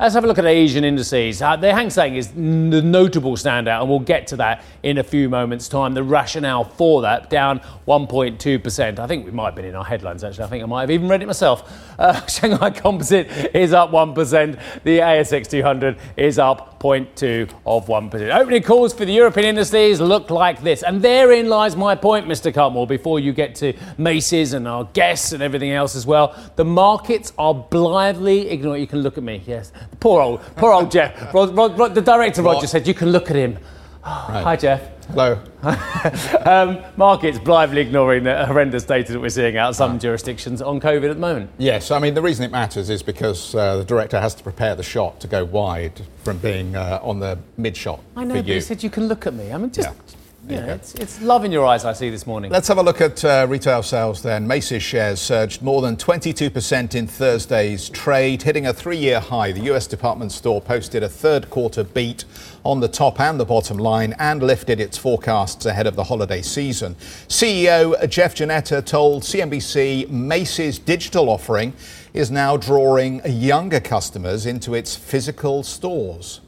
Let's 0.00 0.14
have 0.14 0.24
a 0.24 0.26
look 0.26 0.38
at 0.38 0.46
Asian 0.46 0.82
indices. 0.82 1.42
Uh, 1.42 1.56
the 1.56 1.74
Hang 1.74 1.90
Seng 1.90 2.16
is 2.16 2.28
the 2.28 2.80
notable 2.80 3.36
standout, 3.36 3.80
and 3.80 3.90
we'll 3.90 3.98
get 3.98 4.26
to 4.28 4.36
that 4.36 4.64
in 4.82 4.96
a 4.96 5.04
few 5.04 5.28
moments' 5.28 5.68
time. 5.68 5.92
The 5.92 6.02
rationale 6.02 6.64
for 6.64 7.02
that 7.02 7.28
down 7.28 7.60
1.2%. 7.86 8.98
I 8.98 9.06
think 9.06 9.26
we 9.26 9.30
might 9.30 9.44
have 9.44 9.54
been 9.56 9.66
in 9.66 9.74
our 9.74 9.84
headlines, 9.84 10.24
actually. 10.24 10.44
I 10.44 10.46
think 10.46 10.62
I 10.62 10.66
might 10.66 10.80
have 10.80 10.90
even 10.90 11.06
read 11.06 11.22
it 11.22 11.26
myself. 11.26 11.70
Uh, 11.98 12.24
Shanghai 12.26 12.70
Composite 12.70 13.54
is 13.54 13.74
up 13.74 13.90
1%. 13.90 14.58
The 14.84 15.00
ASX 15.00 15.46
200 15.50 15.98
is 16.16 16.38
up 16.38 16.80
0.2 16.80 17.50
of 17.66 17.86
1%. 17.86 18.34
Opening 18.34 18.62
calls 18.62 18.94
for 18.94 19.04
the 19.04 19.12
European 19.12 19.48
indices 19.48 20.00
look 20.00 20.30
like 20.30 20.62
this. 20.62 20.82
And 20.82 21.02
therein 21.02 21.50
lies 21.50 21.76
my 21.76 21.94
point, 21.94 22.26
Mr. 22.26 22.50
Cutmore, 22.50 22.88
before 22.88 23.20
you 23.20 23.34
get 23.34 23.54
to 23.56 23.74
Macy's 23.98 24.54
and 24.54 24.66
our 24.66 24.84
guests 24.84 25.32
and 25.32 25.42
everything 25.42 25.72
else 25.72 25.94
as 25.94 26.06
well. 26.06 26.34
The 26.56 26.64
markets 26.64 27.34
are 27.36 27.52
blithely 27.52 28.48
ignoring. 28.48 28.80
You 28.80 28.86
can 28.86 29.00
look 29.00 29.18
at 29.18 29.24
me, 29.24 29.42
yes. 29.46 29.72
Poor 29.98 30.22
old, 30.22 30.40
poor 30.56 30.72
old 30.72 30.90
Jeff. 30.90 31.34
Rod, 31.34 31.56
Rod, 31.56 31.78
Rod, 31.78 31.94
the 31.94 32.00
director, 32.00 32.42
Roger, 32.42 32.66
said, 32.66 32.86
You 32.86 32.94
can 32.94 33.10
look 33.10 33.30
at 33.30 33.36
him. 33.36 33.58
Right. 34.04 34.42
Hi, 34.42 34.56
Jeff. 34.56 34.80
Hello. 35.08 35.42
um, 36.46 36.78
markets 36.96 37.38
blithely 37.38 37.80
ignoring 37.80 38.22
the 38.22 38.46
horrendous 38.46 38.84
data 38.84 39.12
that 39.12 39.20
we're 39.20 39.28
seeing 39.28 39.56
out 39.56 39.70
of 39.70 39.76
some 39.76 39.98
jurisdictions 39.98 40.62
on 40.62 40.80
COVID 40.80 41.10
at 41.10 41.14
the 41.14 41.20
moment. 41.20 41.50
Yes, 41.58 41.90
I 41.90 41.98
mean, 41.98 42.14
the 42.14 42.22
reason 42.22 42.44
it 42.44 42.52
matters 42.52 42.88
is 42.90 43.02
because 43.02 43.54
uh, 43.54 43.78
the 43.78 43.84
director 43.84 44.20
has 44.20 44.34
to 44.36 44.42
prepare 44.42 44.76
the 44.76 44.84
shot 44.84 45.20
to 45.20 45.26
go 45.26 45.44
wide 45.44 46.00
from 46.22 46.38
being 46.38 46.76
uh, 46.76 47.00
on 47.02 47.18
the 47.18 47.38
mid 47.56 47.76
shot. 47.76 48.00
I 48.16 48.24
know, 48.24 48.36
but 48.36 48.46
you. 48.46 48.54
he 48.54 48.60
said 48.60 48.82
you 48.82 48.90
can 48.90 49.08
look 49.08 49.26
at 49.26 49.34
me. 49.34 49.52
I 49.52 49.58
mean, 49.58 49.72
just. 49.72 49.88
Yeah. 49.88 50.16
Yeah, 50.50 50.74
it's, 50.74 50.94
it's, 50.94 51.20
love 51.22 51.44
in 51.44 51.52
your 51.52 51.64
eyes 51.64 51.84
I 51.84 51.92
see 51.92 52.10
this 52.10 52.26
morning. 52.26 52.50
Let's 52.50 52.68
have 52.68 52.78
a 52.78 52.82
look 52.82 53.00
at 53.00 53.24
uh, 53.24 53.46
retail 53.48 53.82
sales 53.82 54.22
then. 54.22 54.46
Macy's 54.46 54.82
shares 54.82 55.20
surged 55.20 55.62
more 55.62 55.80
than 55.80 55.96
22% 55.96 56.94
in 56.94 57.06
Thursday's 57.06 57.88
trade, 57.88 58.42
hitting 58.42 58.66
a 58.66 58.72
three 58.72 58.96
year 58.96 59.20
high. 59.20 59.52
The 59.52 59.62
US 59.72 59.86
department 59.86 60.32
store 60.32 60.60
posted 60.60 61.02
a 61.02 61.08
third 61.08 61.50
quarter 61.50 61.84
beat 61.84 62.24
on 62.64 62.80
the 62.80 62.88
top 62.88 63.20
and 63.20 63.38
the 63.38 63.44
bottom 63.44 63.78
line 63.78 64.14
and 64.18 64.42
lifted 64.42 64.80
its 64.80 64.98
forecasts 64.98 65.66
ahead 65.66 65.86
of 65.86 65.96
the 65.96 66.04
holiday 66.04 66.42
season. 66.42 66.94
CEO 67.28 68.08
Jeff 68.08 68.34
Gennette 68.34 68.86
told 68.86 69.22
CNBC 69.22 70.10
Macy's 70.10 70.78
digital 70.78 71.28
offering 71.28 71.72
is 72.12 72.30
now 72.30 72.56
drawing 72.56 73.20
younger 73.24 73.80
customers 73.80 74.46
into 74.46 74.74
its 74.74 74.96
physical 74.96 75.62
stores. 75.62 76.40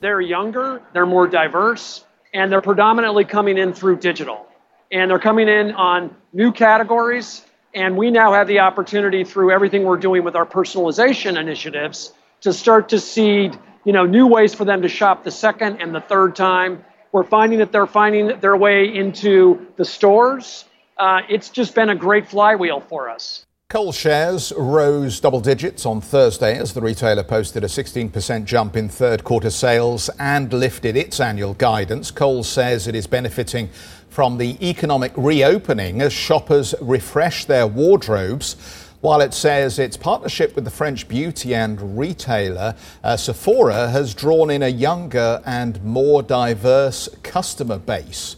They're 0.00 0.20
younger, 0.20 0.82
they're 0.92 1.04
more 1.04 1.26
diverse 1.26 2.04
and 2.32 2.50
they're 2.50 2.60
predominantly 2.60 3.24
coming 3.24 3.58
in 3.58 3.72
through 3.72 3.98
digital. 3.98 4.46
And 4.92 5.10
they're 5.10 5.18
coming 5.18 5.48
in 5.48 5.72
on 5.72 6.14
new 6.32 6.52
categories. 6.52 7.44
And 7.74 7.96
we 7.96 8.10
now 8.10 8.32
have 8.32 8.48
the 8.48 8.60
opportunity 8.60 9.24
through 9.24 9.52
everything 9.52 9.84
we're 9.84 9.96
doing 9.96 10.24
with 10.24 10.34
our 10.34 10.46
personalization 10.46 11.38
initiatives 11.38 12.12
to 12.40 12.52
start 12.52 12.88
to 12.88 12.98
seed, 12.98 13.56
you 13.84 13.92
know, 13.92 14.06
new 14.06 14.26
ways 14.26 14.54
for 14.54 14.64
them 14.64 14.82
to 14.82 14.88
shop 14.88 15.24
the 15.24 15.30
second 15.30 15.80
and 15.80 15.94
the 15.94 16.00
third 16.00 16.34
time. 16.34 16.84
We're 17.12 17.24
finding 17.24 17.58
that 17.60 17.72
they're 17.72 17.86
finding 17.86 18.40
their 18.40 18.56
way 18.56 18.94
into 18.94 19.66
the 19.76 19.84
stores. 19.84 20.64
Uh, 20.96 21.20
it's 21.28 21.48
just 21.48 21.74
been 21.74 21.90
a 21.90 21.94
great 21.94 22.28
flywheel 22.28 22.80
for 22.80 23.08
us. 23.08 23.46
Kohl's 23.70 23.96
shares 23.96 24.52
rose 24.56 25.20
double 25.20 25.40
digits 25.40 25.86
on 25.86 26.00
Thursday 26.00 26.58
as 26.58 26.74
the 26.74 26.80
retailer 26.80 27.22
posted 27.22 27.62
a 27.62 27.68
16% 27.68 28.44
jump 28.44 28.76
in 28.76 28.88
third 28.88 29.22
quarter 29.22 29.48
sales 29.48 30.10
and 30.18 30.52
lifted 30.52 30.96
its 30.96 31.20
annual 31.20 31.54
guidance. 31.54 32.10
Kohl's 32.10 32.48
says 32.48 32.88
it 32.88 32.96
is 32.96 33.06
benefiting 33.06 33.68
from 34.08 34.38
the 34.38 34.58
economic 34.60 35.12
reopening 35.14 36.02
as 36.02 36.12
shoppers 36.12 36.74
refresh 36.80 37.44
their 37.44 37.64
wardrobes. 37.64 38.56
While 39.02 39.20
it 39.20 39.32
says 39.32 39.78
its 39.78 39.96
partnership 39.96 40.56
with 40.56 40.64
the 40.64 40.72
French 40.72 41.06
beauty 41.06 41.54
and 41.54 41.96
retailer 41.96 42.74
uh, 43.04 43.16
Sephora 43.16 43.90
has 43.90 44.14
drawn 44.14 44.50
in 44.50 44.64
a 44.64 44.68
younger 44.68 45.40
and 45.46 45.80
more 45.84 46.24
diverse 46.24 47.08
customer 47.22 47.78
base. 47.78 48.34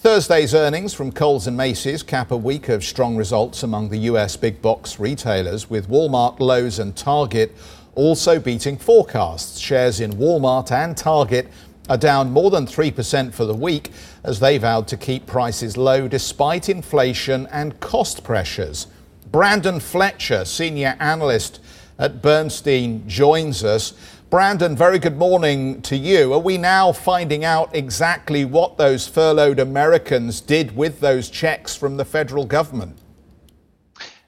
Thursday's 0.00 0.54
earnings 0.54 0.94
from 0.94 1.10
Kohl's 1.10 1.48
and 1.48 1.56
Macy's 1.56 2.04
cap 2.04 2.30
a 2.30 2.36
week 2.36 2.68
of 2.68 2.84
strong 2.84 3.16
results 3.16 3.64
among 3.64 3.88
the 3.88 3.98
US 4.12 4.36
big 4.36 4.62
box 4.62 5.00
retailers, 5.00 5.68
with 5.68 5.88
Walmart, 5.88 6.38
Lowe's, 6.38 6.78
and 6.78 6.96
Target 6.96 7.52
also 7.96 8.38
beating 8.38 8.78
forecasts. 8.78 9.58
Shares 9.58 9.98
in 9.98 10.12
Walmart 10.12 10.70
and 10.70 10.96
Target 10.96 11.48
are 11.88 11.96
down 11.96 12.30
more 12.30 12.48
than 12.48 12.64
3% 12.64 13.34
for 13.34 13.44
the 13.44 13.56
week 13.56 13.90
as 14.22 14.38
they 14.38 14.56
vowed 14.56 14.86
to 14.86 14.96
keep 14.96 15.26
prices 15.26 15.76
low 15.76 16.06
despite 16.06 16.68
inflation 16.68 17.48
and 17.50 17.80
cost 17.80 18.22
pressures. 18.22 18.86
Brandon 19.32 19.80
Fletcher, 19.80 20.44
senior 20.44 20.96
analyst 21.00 21.58
at 21.98 22.22
Bernstein, 22.22 23.02
joins 23.08 23.64
us. 23.64 23.94
Brandon, 24.30 24.76
very 24.76 24.98
good 24.98 25.16
morning 25.16 25.80
to 25.80 25.96
you. 25.96 26.34
Are 26.34 26.38
we 26.38 26.58
now 26.58 26.92
finding 26.92 27.46
out 27.46 27.74
exactly 27.74 28.44
what 28.44 28.76
those 28.76 29.08
furloughed 29.08 29.58
Americans 29.58 30.42
did 30.42 30.76
with 30.76 31.00
those 31.00 31.30
checks 31.30 31.74
from 31.74 31.96
the 31.96 32.04
federal 32.04 32.44
government? 32.44 32.98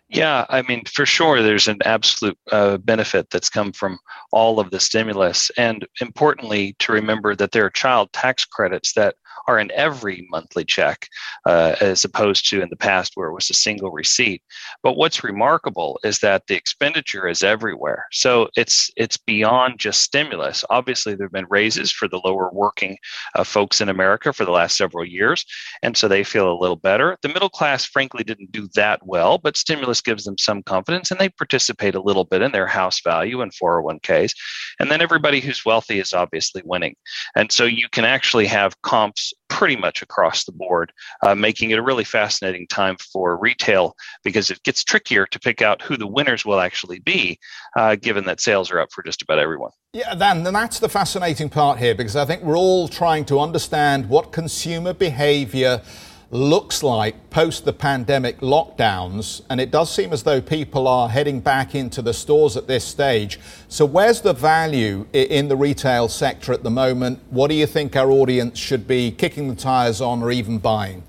Yeah, 0.08 0.46
I 0.48 0.62
mean, 0.62 0.84
for 0.86 1.04
sure, 1.04 1.42
there's 1.42 1.68
an 1.68 1.80
absolute 1.84 2.38
uh, 2.50 2.78
benefit 2.78 3.28
that's 3.28 3.50
come 3.50 3.72
from 3.72 3.98
all 4.32 4.58
of 4.58 4.70
the 4.70 4.80
stimulus. 4.80 5.50
And 5.58 5.86
importantly, 6.00 6.76
to 6.78 6.92
remember 6.92 7.36
that 7.36 7.52
there 7.52 7.66
are 7.66 7.70
child 7.70 8.10
tax 8.14 8.46
credits 8.46 8.94
that 8.94 9.16
are 9.46 9.58
in 9.58 9.70
every 9.72 10.26
monthly 10.30 10.64
check, 10.64 11.08
uh, 11.46 11.76
as 11.80 12.04
opposed 12.04 12.48
to 12.50 12.60
in 12.60 12.68
the 12.70 12.76
past 12.76 13.12
where 13.14 13.28
it 13.28 13.34
was 13.34 13.50
a 13.50 13.54
single 13.54 13.90
receipt. 13.90 14.42
But 14.82 14.96
what's 14.96 15.24
remarkable 15.24 15.98
is 16.04 16.18
that 16.20 16.46
the 16.46 16.54
expenditure 16.54 17.28
is 17.28 17.42
everywhere. 17.42 18.06
So 18.12 18.48
it's 18.56 18.90
it's 18.96 19.16
beyond 19.16 19.78
just 19.78 20.02
stimulus. 20.02 20.64
Obviously, 20.70 21.14
there 21.14 21.26
have 21.26 21.32
been 21.32 21.46
raises 21.48 21.90
for 21.90 22.08
the 22.08 22.20
lower 22.24 22.50
working 22.52 22.98
uh, 23.34 23.44
folks 23.44 23.80
in 23.80 23.88
America 23.88 24.32
for 24.32 24.44
the 24.44 24.50
last 24.50 24.76
several 24.76 25.04
years, 25.04 25.44
and 25.82 25.96
so 25.96 26.08
they 26.08 26.24
feel 26.24 26.50
a 26.50 26.60
little 26.60 26.76
better. 26.76 27.18
The 27.22 27.28
middle 27.28 27.48
class, 27.48 27.84
frankly, 27.84 28.24
didn't 28.24 28.52
do 28.52 28.68
that 28.74 29.04
well, 29.06 29.38
but 29.38 29.56
stimulus 29.56 30.00
gives 30.00 30.24
them 30.24 30.38
some 30.38 30.62
confidence, 30.62 31.10
and 31.10 31.20
they 31.20 31.28
participate 31.28 31.94
a 31.94 32.02
little 32.02 32.24
bit 32.24 32.42
in 32.42 32.52
their 32.52 32.66
house 32.66 33.00
value 33.00 33.40
and 33.40 33.52
401ks. 33.52 34.32
And 34.78 34.90
then 34.90 35.00
everybody 35.02 35.40
who's 35.40 35.64
wealthy 35.64 35.98
is 35.98 36.12
obviously 36.12 36.62
winning, 36.64 36.96
and 37.34 37.50
so 37.50 37.64
you 37.64 37.88
can 37.90 38.04
actually 38.04 38.46
have 38.46 38.80
comps 38.82 39.32
pretty 39.48 39.76
much 39.76 40.00
across 40.00 40.44
the 40.44 40.52
board, 40.52 40.92
uh, 41.22 41.34
making 41.34 41.70
it 41.70 41.78
a 41.78 41.82
really 41.82 42.04
fascinating 42.04 42.66
time 42.68 42.96
for 43.12 43.36
retail 43.38 43.94
because 44.24 44.50
it 44.50 44.62
gets 44.62 44.82
trickier 44.84 45.26
to 45.26 45.38
pick 45.38 45.60
out 45.60 45.82
who 45.82 45.96
the 45.96 46.06
winners 46.06 46.44
will 46.44 46.60
actually 46.60 47.00
be, 47.00 47.38
uh, 47.76 47.96
given 47.96 48.24
that 48.24 48.40
sales 48.40 48.70
are 48.70 48.80
up 48.80 48.88
for 48.92 49.02
just 49.02 49.22
about 49.22 49.38
everyone. 49.38 49.70
Yeah, 49.92 50.14
then, 50.14 50.44
then 50.44 50.54
that's 50.54 50.78
the 50.78 50.88
fascinating 50.88 51.48
part 51.48 51.78
here 51.78 51.94
because 51.94 52.16
I 52.16 52.24
think 52.24 52.42
we're 52.42 52.56
all 52.56 52.88
trying 52.88 53.24
to 53.26 53.40
understand 53.40 54.08
what 54.08 54.32
consumer 54.32 54.92
behavior 54.92 55.82
looks 56.30 56.82
like 56.82 57.30
post 57.30 57.64
the 57.64 57.72
pandemic 57.72 58.40
lockdowns, 58.40 59.42
and 59.50 59.60
it 59.60 59.70
does 59.70 59.92
seem 59.92 60.12
as 60.12 60.22
though 60.22 60.40
people 60.40 60.86
are 60.86 61.08
heading 61.08 61.40
back 61.40 61.74
into 61.74 62.02
the 62.02 62.12
stores 62.14 62.56
at 62.56 62.66
this 62.66 62.84
stage. 62.84 63.40
So, 63.68 63.84
where's 63.84 64.20
the 64.20 64.32
value 64.32 65.06
in 65.12 65.48
the 65.48 65.56
retail 65.56 66.08
sector 66.08 66.52
at 66.52 66.62
the 66.62 66.70
moment? 66.70 67.20
What 67.30 67.48
do 67.48 67.54
you 67.54 67.66
think 67.66 67.96
our 67.96 68.10
audience 68.10 68.58
should 68.58 68.86
be 68.86 69.10
kicking 69.10 69.48
the 69.48 69.56
tires 69.56 70.00
on 70.00 70.22
or 70.22 70.30
even 70.30 70.58
buying? 70.58 71.02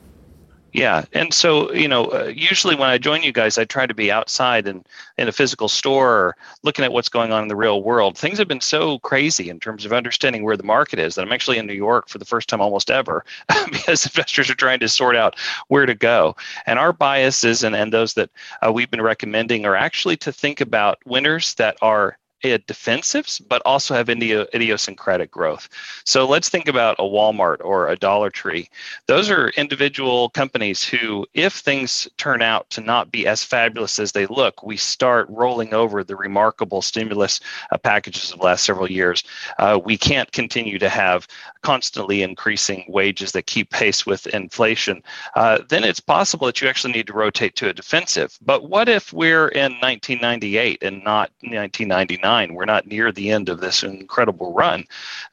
Yeah, 0.73 1.03
and 1.11 1.33
so 1.33 1.73
you 1.73 1.89
know, 1.89 2.05
uh, 2.05 2.31
usually 2.33 2.75
when 2.75 2.89
I 2.89 2.97
join 2.97 3.23
you 3.23 3.33
guys, 3.33 3.57
I 3.57 3.65
try 3.65 3.85
to 3.85 3.93
be 3.93 4.09
outside 4.09 4.67
and 4.67 4.87
in 5.17 5.27
a 5.27 5.31
physical 5.33 5.67
store, 5.67 6.37
looking 6.63 6.85
at 6.85 6.93
what's 6.93 7.09
going 7.09 7.33
on 7.33 7.41
in 7.43 7.49
the 7.49 7.57
real 7.57 7.83
world. 7.83 8.17
Things 8.17 8.37
have 8.37 8.47
been 8.47 8.61
so 8.61 8.97
crazy 8.99 9.49
in 9.49 9.59
terms 9.59 9.83
of 9.83 9.91
understanding 9.91 10.43
where 10.45 10.55
the 10.55 10.63
market 10.63 10.97
is 10.97 11.15
that 11.15 11.23
I'm 11.23 11.33
actually 11.33 11.57
in 11.57 11.67
New 11.67 11.73
York 11.73 12.07
for 12.07 12.19
the 12.19 12.25
first 12.25 12.47
time 12.47 12.61
almost 12.61 12.89
ever, 12.89 13.25
because 13.71 14.05
investors 14.05 14.49
are 14.49 14.55
trying 14.55 14.79
to 14.79 14.87
sort 14.87 15.17
out 15.17 15.37
where 15.67 15.85
to 15.85 15.93
go. 15.93 16.37
And 16.65 16.79
our 16.79 16.93
biases 16.93 17.63
and 17.63 17.75
and 17.75 17.91
those 17.91 18.13
that 18.13 18.29
uh, 18.65 18.71
we've 18.71 18.89
been 18.91 19.01
recommending 19.01 19.65
are 19.65 19.75
actually 19.75 20.15
to 20.17 20.31
think 20.31 20.61
about 20.61 20.99
winners 21.05 21.53
that 21.55 21.75
are 21.81 22.17
defensives, 22.43 23.41
but 23.48 23.62
also 23.65 23.93
have 23.93 24.10
idiosyncratic 24.10 25.31
growth. 25.31 25.69
So 26.05 26.27
let's 26.27 26.50
think 26.50 26.67
about 26.67 26.95
a 27.00 27.03
Walmart 27.03 27.57
or 27.62 27.88
a 27.88 27.95
Dollar 27.95 28.29
Tree. 28.29 28.69
Those 29.07 29.29
are 29.29 29.50
individual 29.50 30.29
companies 30.29 30.83
who, 30.83 31.25
if 31.33 31.53
things 31.53 32.07
turn 32.17 32.41
out 32.41 32.69
to 32.71 32.81
not 32.81 33.12
be 33.12 33.27
as 33.27 33.43
fabulous 33.43 34.00
as 34.00 34.12
they 34.12 34.25
look, 34.25 34.63
we 34.63 34.77
start 34.77 35.27
rolling 35.29 35.74
over 35.74 36.03
the 36.03 36.15
remarkable 36.15 36.81
stimulus 36.81 37.39
uh, 37.71 37.77
packages 37.77 38.31
of 38.31 38.39
the 38.39 38.45
last 38.45 38.63
several 38.63 38.89
years. 38.89 39.24
Uh, 39.60 39.79
we 39.83 39.98
can't 39.98 40.31
continue 40.31 40.79
to 40.79 40.89
have 40.89 41.27
constantly 41.62 42.24
increasing 42.24 42.86
wages 42.88 43.31
that 43.31 43.45
keep 43.45 43.69
pace 43.69 44.05
with 44.05 44.27
inflation. 44.27 45.03
Uh, 45.36 45.60
then 45.69 45.83
it's 45.83 46.00
possible 46.00 46.48
that 46.48 46.62
you 46.62 46.67
actually 46.67 46.93
need 46.93 47.07
to 47.07 47.13
rotate 47.13 47.55
to 47.55 47.69
a 47.69 47.74
defensive. 47.74 48.38
But 48.41 48.69
what 48.69 48.89
if 48.89 49.13
we're 49.13 49.50
in 49.50 49.74
1998 49.74 50.81
and 50.81 51.03
not 51.03 51.31
1999? 51.41 52.30
We're 52.31 52.65
not 52.65 52.88
near 52.88 53.11
the 53.11 53.29
end 53.29 53.50
of 53.50 53.59
this 53.59 53.83
incredible 53.83 54.53
run, 54.53 54.85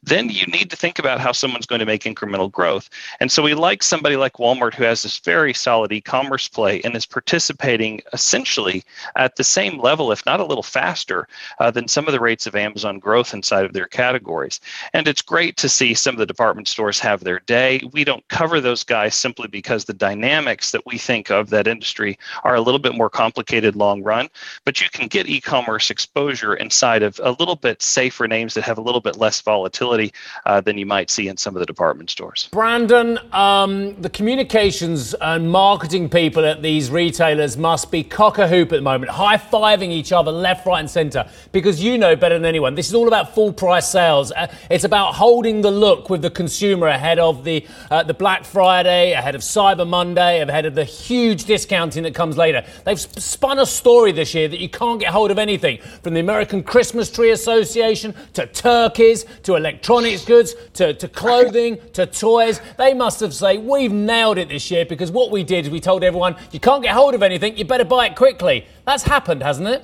then 0.02 0.28
you 0.28 0.46
need 0.46 0.68
to 0.70 0.76
think 0.76 0.98
about 0.98 1.20
how 1.20 1.30
someone's 1.30 1.66
going 1.66 1.78
to 1.78 1.86
make 1.86 2.02
incremental 2.02 2.50
growth. 2.50 2.90
And 3.20 3.30
so 3.30 3.40
we 3.42 3.54
like 3.54 3.82
somebody 3.82 4.16
like 4.16 4.34
Walmart 4.34 4.74
who 4.74 4.82
has 4.82 5.02
this 5.02 5.18
very 5.18 5.54
solid 5.54 5.92
e 5.92 6.00
commerce 6.00 6.48
play 6.48 6.80
and 6.82 6.96
is 6.96 7.06
participating 7.06 8.00
essentially 8.12 8.82
at 9.14 9.36
the 9.36 9.44
same 9.44 9.78
level, 9.80 10.10
if 10.10 10.26
not 10.26 10.40
a 10.40 10.44
little 10.44 10.62
faster, 10.62 11.28
uh, 11.60 11.70
than 11.70 11.86
some 11.86 12.06
of 12.08 12.12
the 12.12 12.20
rates 12.20 12.46
of 12.48 12.56
Amazon 12.56 12.98
growth 12.98 13.32
inside 13.32 13.64
of 13.64 13.74
their 13.74 13.86
categories. 13.86 14.60
And 14.92 15.06
it's 15.06 15.22
great 15.22 15.56
to 15.58 15.68
see 15.68 15.94
some 15.94 16.16
of 16.16 16.18
the 16.18 16.26
department 16.26 16.66
stores 16.66 16.98
have 16.98 17.22
their 17.22 17.40
day. 17.46 17.80
We 17.92 18.02
don't 18.02 18.26
cover 18.28 18.60
those 18.60 18.82
guys 18.82 19.14
simply 19.14 19.46
because 19.46 19.84
the 19.84 19.94
dynamics 19.94 20.72
that 20.72 20.84
we 20.84 20.98
think 20.98 21.30
of 21.30 21.50
that 21.50 21.68
industry 21.68 22.18
are 22.42 22.56
a 22.56 22.60
little 22.60 22.80
bit 22.80 22.96
more 22.96 23.10
complicated 23.10 23.76
long 23.76 24.02
run, 24.02 24.28
but 24.64 24.80
you 24.80 24.88
can 24.90 25.06
get 25.06 25.28
e 25.28 25.40
commerce 25.40 25.90
exposure 25.90 26.54
inside 26.54 26.87
of 26.96 27.20
a 27.22 27.32
little 27.32 27.56
bit 27.56 27.82
safer 27.82 28.26
names 28.26 28.54
that 28.54 28.64
have 28.64 28.78
a 28.78 28.80
little 28.80 29.00
bit 29.00 29.16
less 29.16 29.40
volatility 29.40 30.12
uh, 30.46 30.60
than 30.60 30.78
you 30.78 30.86
might 30.86 31.10
see 31.10 31.28
in 31.28 31.36
some 31.36 31.54
of 31.54 31.60
the 31.60 31.66
department 31.66 32.10
stores. 32.10 32.48
Brandon, 32.52 33.18
um, 33.32 34.00
the 34.00 34.10
communications 34.10 35.14
and 35.14 35.50
marketing 35.50 36.08
people 36.08 36.44
at 36.44 36.62
these 36.62 36.90
retailers 36.90 37.56
must 37.56 37.90
be 37.90 38.02
cock 38.02 38.38
a 38.38 38.48
hoop 38.48 38.72
at 38.72 38.76
the 38.76 38.82
moment, 38.82 39.10
high 39.10 39.36
fiving 39.36 39.90
each 39.90 40.12
other 40.12 40.32
left, 40.32 40.66
right, 40.66 40.80
and 40.80 40.90
centre 40.90 41.28
because 41.52 41.82
you 41.82 41.98
know 41.98 42.16
better 42.16 42.36
than 42.36 42.44
anyone. 42.44 42.74
This 42.74 42.88
is 42.88 42.94
all 42.94 43.08
about 43.08 43.34
full 43.34 43.52
price 43.52 43.88
sales. 43.88 44.32
Uh, 44.32 44.46
it's 44.70 44.84
about 44.84 45.14
holding 45.14 45.60
the 45.60 45.70
look 45.70 46.10
with 46.10 46.22
the 46.22 46.30
consumer 46.30 46.86
ahead 46.88 47.18
of 47.18 47.44
the 47.44 47.66
uh, 47.90 48.02
the 48.02 48.14
Black 48.14 48.44
Friday, 48.44 49.12
ahead 49.12 49.34
of 49.34 49.42
Cyber 49.42 49.86
Monday, 49.86 50.40
ahead 50.40 50.66
of 50.66 50.74
the 50.74 50.84
huge 50.84 51.44
discounting 51.44 52.02
that 52.04 52.14
comes 52.14 52.36
later. 52.36 52.64
They've 52.84 52.98
spun 52.98 53.58
a 53.58 53.66
story 53.66 54.12
this 54.12 54.34
year 54.34 54.48
that 54.48 54.60
you 54.60 54.68
can't 54.68 55.00
get 55.00 55.12
hold 55.12 55.30
of 55.30 55.38
anything 55.38 55.78
from 56.02 56.14
the 56.14 56.20
American 56.20 56.62
Christmas 56.78 57.10
Tree 57.10 57.32
Association 57.32 58.14
to 58.34 58.46
turkeys 58.46 59.24
to 59.42 59.56
electronics 59.56 60.24
goods 60.24 60.54
to, 60.74 60.94
to 60.94 61.08
clothing 61.08 61.76
to 61.94 62.06
toys. 62.06 62.60
They 62.76 62.94
must 62.94 63.18
have 63.18 63.34
said, 63.34 63.64
We've 63.64 63.90
nailed 63.90 64.38
it 64.38 64.48
this 64.48 64.70
year 64.70 64.86
because 64.86 65.10
what 65.10 65.32
we 65.32 65.42
did 65.42 65.64
is 65.64 65.72
we 65.72 65.80
told 65.80 66.04
everyone, 66.04 66.36
You 66.52 66.60
can't 66.60 66.80
get 66.80 66.94
hold 66.94 67.14
of 67.14 67.24
anything, 67.24 67.56
you 67.56 67.64
better 67.64 67.84
buy 67.84 68.06
it 68.06 68.14
quickly. 68.14 68.64
That's 68.84 69.02
happened, 69.02 69.42
hasn't 69.42 69.66
it? 69.66 69.82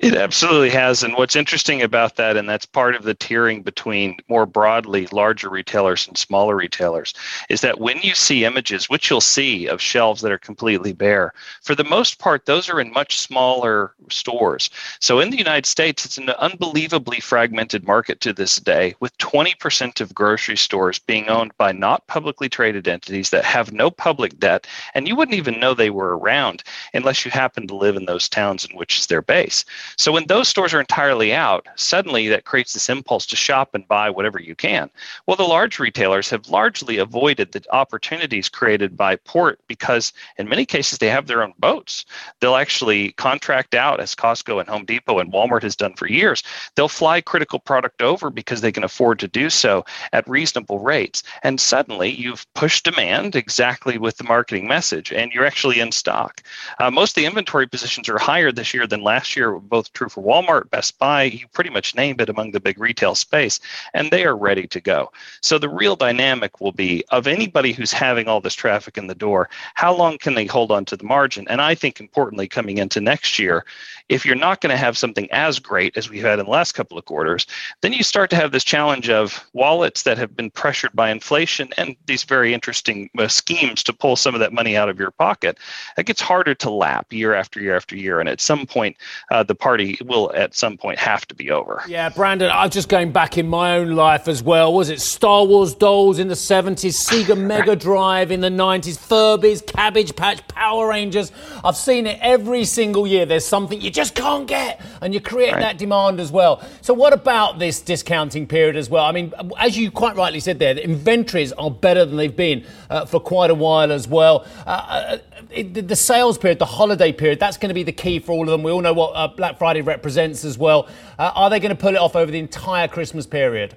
It 0.00 0.14
absolutely 0.14 0.70
has. 0.70 1.02
And 1.02 1.14
what's 1.14 1.36
interesting 1.36 1.82
about 1.82 2.16
that, 2.16 2.38
and 2.38 2.48
that's 2.48 2.64
part 2.64 2.94
of 2.94 3.02
the 3.02 3.14
tiering 3.14 3.62
between 3.62 4.16
more 4.28 4.46
broadly 4.46 5.06
larger 5.12 5.50
retailers 5.50 6.08
and 6.08 6.16
smaller 6.16 6.56
retailers, 6.56 7.12
is 7.50 7.60
that 7.60 7.80
when 7.80 7.98
you 8.00 8.14
see 8.14 8.46
images, 8.46 8.88
which 8.88 9.10
you'll 9.10 9.20
see 9.20 9.66
of 9.66 9.82
shelves 9.82 10.22
that 10.22 10.32
are 10.32 10.38
completely 10.38 10.94
bare, 10.94 11.34
for 11.60 11.74
the 11.74 11.84
most 11.84 12.18
part, 12.18 12.46
those 12.46 12.70
are 12.70 12.80
in 12.80 12.90
much 12.94 13.20
smaller 13.20 13.92
stores. 14.08 14.70
So 15.00 15.20
in 15.20 15.28
the 15.28 15.36
United 15.36 15.66
States, 15.66 16.06
it's 16.06 16.16
an 16.16 16.30
unbelievably 16.30 17.20
fragmented 17.20 17.86
market 17.86 18.22
to 18.22 18.32
this 18.32 18.56
day, 18.56 18.94
with 19.00 19.16
20% 19.18 20.00
of 20.00 20.14
grocery 20.14 20.56
stores 20.56 20.98
being 20.98 21.28
owned 21.28 21.52
by 21.58 21.72
not 21.72 22.06
publicly 22.06 22.48
traded 22.48 22.88
entities 22.88 23.28
that 23.30 23.44
have 23.44 23.74
no 23.74 23.90
public 23.90 24.38
debt. 24.38 24.66
And 24.94 25.06
you 25.06 25.14
wouldn't 25.14 25.36
even 25.36 25.60
know 25.60 25.74
they 25.74 25.90
were 25.90 26.16
around 26.16 26.62
unless 26.94 27.26
you 27.26 27.30
happen 27.30 27.66
to 27.66 27.76
live 27.76 27.96
in 27.96 28.06
those 28.06 28.30
towns 28.30 28.64
in 28.64 28.74
which 28.74 28.98
is 28.98 29.06
their 29.06 29.20
base. 29.20 29.66
So 29.96 30.12
when 30.12 30.26
those 30.26 30.48
stores 30.48 30.74
are 30.74 30.80
entirely 30.80 31.32
out, 31.32 31.66
suddenly 31.76 32.28
that 32.28 32.44
creates 32.44 32.72
this 32.72 32.88
impulse 32.88 33.26
to 33.26 33.36
shop 33.36 33.74
and 33.74 33.86
buy 33.86 34.10
whatever 34.10 34.40
you 34.40 34.54
can. 34.54 34.90
Well, 35.26 35.36
the 35.36 35.44
large 35.44 35.78
retailers 35.78 36.30
have 36.30 36.48
largely 36.48 36.98
avoided 36.98 37.52
the 37.52 37.64
opportunities 37.72 38.48
created 38.48 38.96
by 38.96 39.16
port 39.16 39.60
because 39.66 40.12
in 40.38 40.48
many 40.48 40.66
cases 40.66 40.98
they 40.98 41.08
have 41.08 41.26
their 41.26 41.42
own 41.42 41.54
boats. 41.58 42.04
They'll 42.40 42.56
actually 42.56 43.12
contract 43.12 43.74
out, 43.74 44.00
as 44.00 44.14
Costco 44.14 44.60
and 44.60 44.68
Home 44.68 44.84
Depot 44.84 45.18
and 45.18 45.32
Walmart 45.32 45.62
has 45.62 45.76
done 45.76 45.94
for 45.94 46.08
years. 46.08 46.42
They'll 46.74 46.88
fly 46.88 47.20
critical 47.20 47.58
product 47.58 48.02
over 48.02 48.30
because 48.30 48.60
they 48.60 48.72
can 48.72 48.84
afford 48.84 49.18
to 49.20 49.28
do 49.28 49.50
so 49.50 49.84
at 50.12 50.28
reasonable 50.28 50.78
rates. 50.78 51.22
And 51.42 51.60
suddenly 51.60 52.10
you've 52.10 52.46
pushed 52.54 52.84
demand 52.84 53.36
exactly 53.36 53.98
with 53.98 54.16
the 54.16 54.24
marketing 54.24 54.68
message 54.68 55.12
and 55.12 55.32
you're 55.32 55.46
actually 55.46 55.80
in 55.80 55.92
stock. 55.92 56.42
Uh, 56.78 56.90
most 56.90 57.12
of 57.12 57.14
the 57.16 57.26
inventory 57.26 57.66
positions 57.66 58.08
are 58.08 58.18
higher 58.18 58.52
this 58.52 58.74
year 58.74 58.86
than 58.86 59.02
last 59.02 59.36
year, 59.36 59.52
both 59.58 59.79
both 59.80 59.92
true 59.94 60.10
for 60.10 60.22
Walmart, 60.22 60.68
Best 60.68 60.98
Buy, 60.98 61.22
you 61.22 61.46
pretty 61.54 61.70
much 61.70 61.94
name 61.94 62.16
it 62.18 62.28
among 62.28 62.50
the 62.50 62.60
big 62.60 62.78
retail 62.78 63.14
space, 63.14 63.60
and 63.94 64.10
they 64.10 64.26
are 64.26 64.36
ready 64.36 64.66
to 64.66 64.78
go. 64.78 65.10
So 65.40 65.56
the 65.56 65.70
real 65.70 65.96
dynamic 65.96 66.60
will 66.60 66.72
be 66.72 67.02
of 67.08 67.26
anybody 67.26 67.72
who's 67.72 67.92
having 67.92 68.28
all 68.28 68.42
this 68.42 68.54
traffic 68.54 68.98
in 68.98 69.06
the 69.06 69.14
door, 69.14 69.48
how 69.74 69.94
long 69.94 70.18
can 70.18 70.34
they 70.34 70.44
hold 70.44 70.70
on 70.70 70.84
to 70.84 70.98
the 70.98 71.04
margin? 71.04 71.46
And 71.48 71.62
I 71.62 71.74
think 71.74 71.98
importantly, 71.98 72.46
coming 72.46 72.76
into 72.76 73.00
next 73.00 73.38
year, 73.38 73.64
if 74.10 74.26
you're 74.26 74.34
not 74.34 74.60
going 74.60 74.70
to 74.70 74.76
have 74.76 74.98
something 74.98 75.30
as 75.30 75.58
great 75.58 75.96
as 75.96 76.10
we've 76.10 76.22
had 76.22 76.38
in 76.38 76.44
the 76.44 76.50
last 76.50 76.72
couple 76.72 76.98
of 76.98 77.06
quarters, 77.06 77.46
then 77.80 77.94
you 77.94 78.02
start 78.02 78.28
to 78.30 78.36
have 78.36 78.52
this 78.52 78.64
challenge 78.64 79.08
of 79.08 79.48
wallets 79.54 80.02
that 80.02 80.18
have 80.18 80.36
been 80.36 80.50
pressured 80.50 80.92
by 80.92 81.10
inflation 81.10 81.70
and 81.78 81.96
these 82.04 82.24
very 82.24 82.52
interesting 82.52 83.08
uh, 83.18 83.28
schemes 83.28 83.82
to 83.84 83.94
pull 83.94 84.16
some 84.16 84.34
of 84.34 84.40
that 84.40 84.52
money 84.52 84.76
out 84.76 84.90
of 84.90 84.98
your 84.98 85.12
pocket. 85.12 85.58
It 85.96 86.06
gets 86.06 86.20
harder 86.20 86.54
to 86.56 86.70
lap 86.70 87.12
year 87.12 87.32
after 87.32 87.60
year 87.60 87.76
after 87.76 87.96
year. 87.96 88.20
And 88.20 88.28
at 88.28 88.40
some 88.40 88.66
point, 88.66 88.96
uh, 89.30 89.44
the 89.44 89.54
party 89.70 89.96
will 90.04 90.32
at 90.34 90.52
some 90.52 90.76
point 90.76 90.98
have 90.98 91.24
to 91.28 91.34
be 91.34 91.52
over. 91.52 91.80
Yeah, 91.86 92.08
Brandon, 92.08 92.50
I'm 92.52 92.70
just 92.70 92.88
going 92.88 93.12
back 93.12 93.38
in 93.38 93.46
my 93.46 93.76
own 93.76 93.92
life 93.92 94.26
as 94.26 94.42
well. 94.42 94.74
Was 94.74 94.90
it 94.90 95.00
Star 95.00 95.44
Wars 95.44 95.74
dolls 95.74 96.18
in 96.18 96.26
the 96.26 96.34
70s, 96.34 96.96
Sega 97.08 97.38
Mega 97.50 97.76
Drive 97.76 98.32
in 98.32 98.40
the 98.40 98.48
90s, 98.48 98.98
Furbies, 98.98 99.64
Cabbage 99.64 100.16
Patch, 100.16 100.46
Power 100.48 100.88
Rangers? 100.88 101.30
I've 101.62 101.76
seen 101.76 102.08
it 102.08 102.18
every 102.20 102.64
single 102.64 103.06
year. 103.06 103.26
There's 103.26 103.46
something 103.46 103.80
you 103.80 103.92
just 103.92 104.16
can't 104.16 104.48
get, 104.48 104.80
and 105.00 105.14
you 105.14 105.20
create 105.20 105.52
right. 105.52 105.60
that 105.60 105.78
demand 105.78 106.18
as 106.18 106.32
well. 106.32 106.60
So, 106.80 106.92
what 106.92 107.12
about 107.12 107.60
this 107.60 107.80
discounting 107.80 108.48
period 108.48 108.74
as 108.74 108.90
well? 108.90 109.04
I 109.04 109.12
mean, 109.12 109.32
as 109.56 109.78
you 109.78 109.92
quite 109.92 110.16
rightly 110.16 110.40
said 110.40 110.58
there, 110.58 110.74
the 110.74 110.82
inventories 110.82 111.52
are 111.52 111.70
better 111.70 112.04
than 112.04 112.16
they've 112.16 112.34
been 112.34 112.64
uh, 112.88 113.04
for 113.06 113.20
quite 113.20 113.50
a 113.50 113.54
while 113.54 113.92
as 113.92 114.08
well. 114.08 114.46
Uh, 114.66 114.70
uh 114.70 115.18
the 115.48 115.96
sales 115.96 116.38
period, 116.38 116.58
the 116.58 116.66
holiday 116.66 117.12
period, 117.12 117.40
that's 117.40 117.56
going 117.56 117.68
to 117.68 117.74
be 117.74 117.82
the 117.82 117.92
key 117.92 118.18
for 118.18 118.32
all 118.32 118.42
of 118.42 118.48
them. 118.48 118.62
We 118.62 118.70
all 118.70 118.80
know 118.80 118.92
what 118.92 119.10
uh, 119.10 119.28
Black 119.28 119.58
Friday 119.58 119.82
represents 119.82 120.44
as 120.44 120.58
well. 120.58 120.88
Uh, 121.18 121.32
are 121.34 121.50
they 121.50 121.60
going 121.60 121.74
to 121.74 121.80
pull 121.80 121.94
it 121.94 121.98
off 121.98 122.16
over 122.16 122.30
the 122.30 122.38
entire 122.38 122.88
Christmas 122.88 123.26
period? 123.26 123.74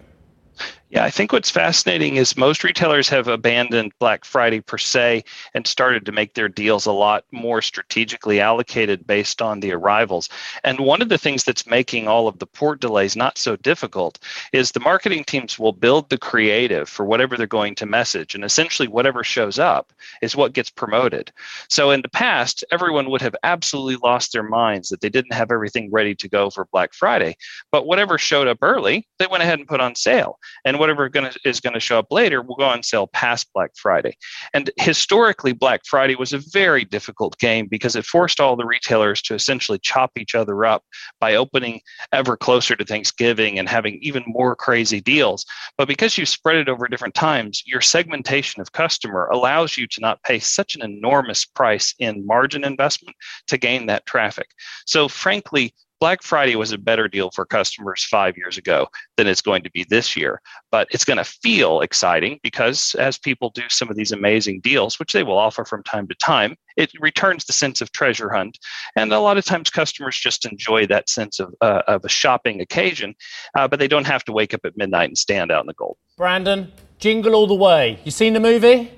Yeah, 0.94 1.04
I 1.06 1.10
think 1.10 1.34
what's 1.34 1.50
fascinating 1.50 2.18
is 2.18 2.38
most 2.38 2.64
retailers 2.64 3.10
have 3.10 3.28
abandoned 3.28 3.94
Black 3.98 4.24
Friday 4.24 4.62
per 4.62 4.78
se 4.78 5.24
and 5.56 5.66
started 5.66 6.06
to 6.06 6.12
make 6.12 6.36
their 6.36 6.48
deals 6.48 6.86
a 6.86 6.92
lot 6.92 7.26
more 7.32 7.64
strategically 7.64 8.40
allocated 8.40 9.08
based 9.08 9.42
on 9.42 9.60
the 9.60 9.72
arrivals. 9.72 10.30
And 10.64 10.80
one 10.80 11.02
of 11.02 11.10
the 11.10 11.18
things 11.18 11.46
that's 11.46 11.66
making 11.66 12.08
all 12.08 12.28
of 12.28 12.38
the 12.38 12.46
port 12.46 12.80
delays 12.80 13.16
not 13.16 13.40
so 13.40 13.56
difficult 13.56 14.20
is 14.52 14.70
the 14.70 14.80
marketing 14.82 15.24
teams 15.24 15.58
will 15.58 15.72
build 15.72 16.12
the 16.12 16.18
creative 16.20 16.88
for 16.88 17.06
whatever 17.06 17.38
they're 17.38 17.48
going 17.48 17.74
to 17.74 17.88
message. 17.88 18.36
And 18.36 18.44
essentially, 18.44 18.88
whatever 18.88 19.24
shows 19.24 19.58
up 19.58 19.94
is 20.22 20.36
what 20.36 20.54
gets 20.54 20.70
promoted. 20.70 21.32
So 21.70 21.90
in 21.90 22.04
the 22.04 22.10
past, 22.10 22.64
everyone 22.72 23.10
would 23.10 23.22
have 23.24 23.36
absolutely 23.42 23.96
lost 23.96 24.32
their 24.32 24.44
minds 24.44 24.90
that 24.90 25.02
they 25.02 25.10
didn't 25.10 25.34
have 25.34 25.50
everything 25.50 25.90
ready 25.90 26.14
to 26.14 26.30
go 26.30 26.52
for 26.52 26.68
Black 26.72 26.94
Friday. 26.94 27.36
But 27.72 27.88
whatever 27.88 28.20
showed 28.20 28.48
up 28.48 28.60
early, 28.62 29.08
they 29.18 29.26
went 29.26 29.42
ahead 29.42 29.58
and 29.58 29.68
put 29.68 29.82
on 29.82 29.96
sale. 29.96 30.38
And 30.64 30.83
whatever 30.84 31.08
gonna, 31.08 31.32
is 31.46 31.62
going 31.62 31.74
to 31.74 31.80
show 31.80 31.98
up 31.98 32.12
later 32.12 32.42
will 32.42 32.58
go 32.58 32.66
on 32.66 32.84
sale 32.84 33.08
past 33.08 33.48
Black 33.54 33.72
Friday. 33.78 34.18
And 34.54 34.70
historically, 34.78 35.54
Black 35.54 35.80
Friday 35.86 36.16
was 36.16 36.34
a 36.34 36.42
very 36.52 36.84
difficult 36.84 37.40
game 37.40 37.68
because 37.68 37.96
it 37.96 38.06
forced 38.06 38.42
all 38.42 38.58
the 38.58 38.66
retailers 38.66 39.22
to 39.22 39.34
essentially 39.34 39.80
chop 39.80 40.12
each 40.20 40.36
other 40.36 40.66
up 40.66 40.84
by 41.22 41.36
opening 41.36 41.80
ever 42.12 42.36
closer 42.36 42.76
to 42.76 42.84
Thanksgiving 42.84 43.60
and 43.60 43.70
having 43.70 43.98
even 44.02 44.24
more 44.28 44.58
crazy 44.58 45.00
deals. 45.00 45.46
But 45.78 45.88
because 45.88 46.18
you 46.18 46.26
spread 46.26 46.58
it 46.58 46.68
over 46.68 46.90
different 46.90 47.16
times, 47.16 47.64
your 47.66 47.80
segmentation 47.80 48.62
of 48.62 48.74
customer 48.74 49.30
allows 49.32 49.78
you 49.78 49.88
to 49.88 50.02
not 50.02 50.22
pay 50.24 50.40
such 50.40 50.76
an 50.76 50.82
enormous 50.82 51.46
price 51.46 51.96
in 52.00 52.28
margin 52.28 52.66
investment 52.66 53.16
to 53.48 53.58
gain 53.58 53.86
that 53.86 54.06
traffic. 54.06 54.50
So, 54.86 55.08
frankly, 55.08 55.74
Black 56.04 56.22
Friday 56.22 56.58
was 56.58 56.74
a 56.74 56.78
better 56.78 57.08
deal 57.08 57.32
for 57.32 57.46
customers 57.46 58.04
five 58.04 58.36
years 58.36 58.58
ago 58.58 58.90
than 59.16 59.26
it's 59.26 59.40
going 59.40 59.64
to 59.64 59.72
be 59.72 59.86
this 59.90 60.18
year. 60.18 60.42
But 60.70 60.90
it's 60.92 61.06
going 61.06 61.16
to 61.16 61.24
feel 61.24 61.80
exciting 61.80 62.42
because 62.44 62.94
as 62.96 63.18
people 63.18 63.52
do 63.56 63.62
some 63.70 63.90
of 63.90 63.96
these 63.96 64.12
amazing 64.12 64.60
deals, 64.60 65.00
which 65.00 65.14
they 65.14 65.24
will 65.24 65.38
offer 65.38 65.64
from 65.64 65.82
time 65.84 66.10
to 66.10 66.16
time, 66.16 66.58
it 66.76 66.92
returns 67.00 67.46
the 67.46 67.54
sense 67.54 67.80
of 67.80 67.90
treasure 67.94 68.30
hunt. 68.30 68.60
And 68.98 69.14
a 69.14 69.20
lot 69.22 69.38
of 69.38 69.46
times 69.46 69.70
customers 69.70 70.20
just 70.20 70.46
enjoy 70.46 70.88
that 70.88 71.08
sense 71.08 71.40
of, 71.40 71.56
uh, 71.62 71.84
of 71.88 72.04
a 72.04 72.10
shopping 72.10 72.60
occasion, 72.60 73.16
uh, 73.58 73.70
but 73.70 73.80
they 73.80 73.88
don't 73.88 74.06
have 74.06 74.26
to 74.26 74.34
wake 74.34 74.54
up 74.54 74.66
at 74.66 74.76
midnight 74.76 75.08
and 75.08 75.18
stand 75.18 75.54
out 75.54 75.64
in 75.64 75.68
the 75.68 75.74
cold. 75.74 75.96
Brandon, 76.18 76.74
jingle 77.00 77.34
all 77.34 77.48
the 77.48 77.56
way. 77.56 78.02
You 78.04 78.12
seen 78.12 78.34
the 78.34 78.42
movie? 78.42 78.92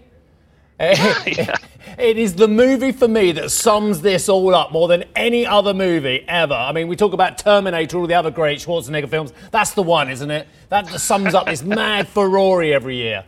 It 1.98 2.18
is 2.18 2.36
the 2.36 2.50
movie 2.50 2.92
for 2.92 3.08
me 3.08 3.32
that 3.34 3.52
sums 3.52 4.02
this 4.02 4.28
all 4.28 4.54
up 4.54 4.74
more 4.74 4.90
than 4.90 5.06
any 5.16 5.46
other 5.46 5.74
movie 5.74 6.26
ever. 6.28 6.54
I 6.54 6.74
mean, 6.74 6.90
we 6.90 6.98
talk 6.98 7.14
about 7.14 7.38
Terminator, 7.38 7.98
all 7.98 8.08
the 8.08 8.16
other 8.16 8.32
great 8.32 8.60
Schwarzenegger 8.60 9.08
films. 9.08 9.32
That's 9.52 9.72
the 9.72 9.84
one, 9.84 10.10
isn't 10.10 10.30
it? 10.30 10.46
That 10.68 10.88
sums 10.90 11.34
up 11.34 11.46
this 11.46 11.64
mad 11.64 12.10
Ferrari 12.10 12.74
every 12.74 12.98
year. 12.98 13.24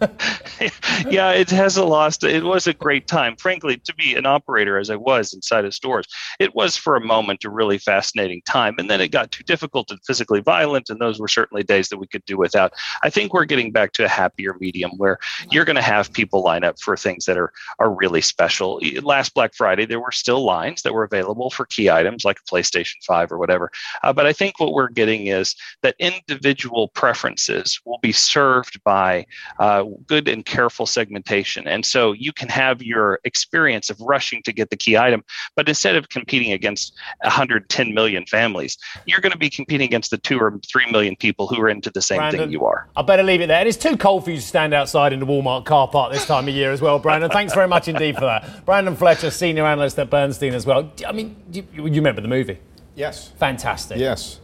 yeah, 1.08 1.30
it 1.30 1.50
has 1.50 1.76
a 1.76 1.84
lost. 1.84 2.24
It 2.24 2.44
was 2.44 2.66
a 2.66 2.74
great 2.74 3.06
time, 3.06 3.36
frankly, 3.36 3.76
to 3.78 3.94
be 3.94 4.14
an 4.14 4.26
operator 4.26 4.78
as 4.78 4.90
I 4.90 4.96
was 4.96 5.32
inside 5.32 5.64
of 5.64 5.74
stores. 5.74 6.06
It 6.38 6.54
was 6.54 6.76
for 6.76 6.96
a 6.96 7.00
moment 7.00 7.44
a 7.44 7.50
really 7.50 7.78
fascinating 7.78 8.42
time, 8.46 8.74
and 8.78 8.90
then 8.90 9.00
it 9.00 9.08
got 9.08 9.30
too 9.30 9.44
difficult 9.44 9.90
and 9.90 10.00
physically 10.06 10.40
violent, 10.40 10.90
and 10.90 11.00
those 11.00 11.20
were 11.20 11.28
certainly 11.28 11.62
days 11.62 11.88
that 11.88 11.98
we 11.98 12.06
could 12.06 12.24
do 12.24 12.36
without. 12.36 12.72
I 13.02 13.10
think 13.10 13.32
we're 13.32 13.44
getting 13.44 13.72
back 13.72 13.92
to 13.92 14.04
a 14.04 14.08
happier 14.08 14.56
medium 14.60 14.92
where 14.96 15.18
you're 15.50 15.64
going 15.64 15.76
to 15.76 15.82
have 15.82 16.12
people 16.12 16.42
line 16.42 16.64
up 16.64 16.80
for 16.80 16.96
things 16.96 17.24
that 17.26 17.38
are 17.38 17.52
are 17.78 17.92
really 17.92 18.20
special. 18.20 18.80
Last 19.02 19.34
Black 19.34 19.54
Friday, 19.54 19.86
there 19.86 20.00
were 20.00 20.12
still 20.12 20.44
lines 20.44 20.82
that 20.82 20.94
were 20.94 21.04
available 21.04 21.50
for 21.50 21.66
key 21.66 21.90
items 21.90 22.24
like 22.24 22.38
a 22.38 22.52
PlayStation 22.52 22.96
Five 23.06 23.30
or 23.30 23.38
whatever. 23.38 23.70
Uh, 24.02 24.12
but 24.12 24.26
I 24.26 24.32
think 24.32 24.58
what 24.58 24.72
we're 24.72 24.88
getting 24.88 25.26
is 25.26 25.54
that 25.82 25.96
individual 25.98 26.88
preferences 26.88 27.80
will 27.84 27.98
be 28.02 28.12
served 28.12 28.82
by 28.84 29.26
uh, 29.58 29.83
good 30.06 30.28
and 30.28 30.44
careful 30.44 30.86
segmentation. 30.86 31.66
And 31.66 31.84
so 31.84 32.12
you 32.12 32.32
can 32.32 32.48
have 32.48 32.82
your 32.82 33.20
experience 33.24 33.90
of 33.90 34.00
rushing 34.00 34.42
to 34.42 34.52
get 34.52 34.70
the 34.70 34.76
key 34.76 34.96
item, 34.96 35.24
but 35.56 35.68
instead 35.68 35.96
of 35.96 36.08
competing 36.08 36.52
against 36.52 36.94
110 37.22 37.94
million 37.94 38.26
families, 38.26 38.78
you're 39.06 39.20
going 39.20 39.32
to 39.32 39.38
be 39.38 39.50
competing 39.50 39.84
against 39.84 40.10
the 40.10 40.18
two 40.18 40.38
or 40.38 40.58
three 40.70 40.90
million 40.90 41.16
people 41.16 41.46
who 41.46 41.60
are 41.60 41.68
into 41.68 41.90
the 41.90 42.02
same 42.02 42.18
Brandon, 42.18 42.40
thing 42.40 42.50
you 42.50 42.64
are. 42.64 42.88
I 42.96 43.02
better 43.02 43.22
leave 43.22 43.40
it 43.40 43.46
there. 43.46 43.66
It's 43.66 43.76
too 43.76 43.96
cold 43.96 44.24
for 44.24 44.30
you 44.30 44.36
to 44.36 44.42
stand 44.42 44.74
outside 44.74 45.12
in 45.12 45.20
the 45.20 45.26
Walmart 45.26 45.64
car 45.64 45.88
park 45.88 46.12
this 46.12 46.26
time 46.26 46.48
of 46.48 46.54
year 46.54 46.72
as 46.72 46.80
well, 46.80 46.98
Brandon. 46.98 47.30
Thanks 47.30 47.54
very 47.54 47.68
much 47.68 47.88
indeed 47.88 48.14
for 48.14 48.22
that. 48.22 48.64
Brandon 48.64 48.96
Fletcher, 48.96 49.30
senior 49.30 49.64
analyst 49.64 49.98
at 49.98 50.10
Bernstein 50.10 50.54
as 50.54 50.66
well. 50.66 50.92
I 51.06 51.12
mean, 51.12 51.36
you, 51.52 51.66
you 51.72 51.82
remember 51.84 52.20
the 52.20 52.28
movie? 52.28 52.58
Yes. 52.94 53.28
Fantastic. 53.38 53.98
Yes. 53.98 54.40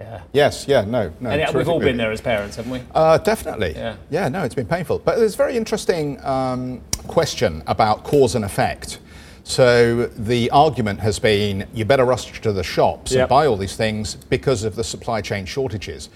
Yeah. 0.00 0.22
Yes, 0.32 0.66
yeah, 0.66 0.84
no, 0.84 1.12
no. 1.20 1.30
And 1.30 1.54
we've 1.54 1.68
all 1.68 1.78
movie. 1.78 1.90
been 1.90 1.98
there 1.98 2.10
as 2.10 2.20
parents, 2.20 2.56
haven't 2.56 2.72
we? 2.72 2.80
Uh, 2.94 3.18
definitely. 3.18 3.74
Yeah. 3.74 3.96
Yeah, 4.08 4.28
no, 4.28 4.42
it's 4.42 4.54
been 4.54 4.66
painful. 4.66 5.00
But 5.00 5.18
there's 5.18 5.34
a 5.34 5.36
very 5.36 5.56
interesting 5.56 6.22
um, 6.24 6.80
question 7.06 7.62
about 7.66 8.02
cause 8.02 8.34
and 8.34 8.44
effect. 8.44 8.98
So 9.44 10.06
the 10.06 10.50
argument 10.50 11.00
has 11.00 11.18
been 11.18 11.66
you 11.74 11.84
better 11.84 12.04
rush 12.04 12.40
to 12.40 12.52
the 12.52 12.62
shops 12.62 13.12
yep. 13.12 13.22
and 13.22 13.28
buy 13.28 13.46
all 13.46 13.56
these 13.56 13.76
things 13.76 14.14
because 14.14 14.64
of 14.64 14.74
the 14.76 14.84
supply 14.84 15.20
chain 15.20 15.44
shortages. 15.44 16.08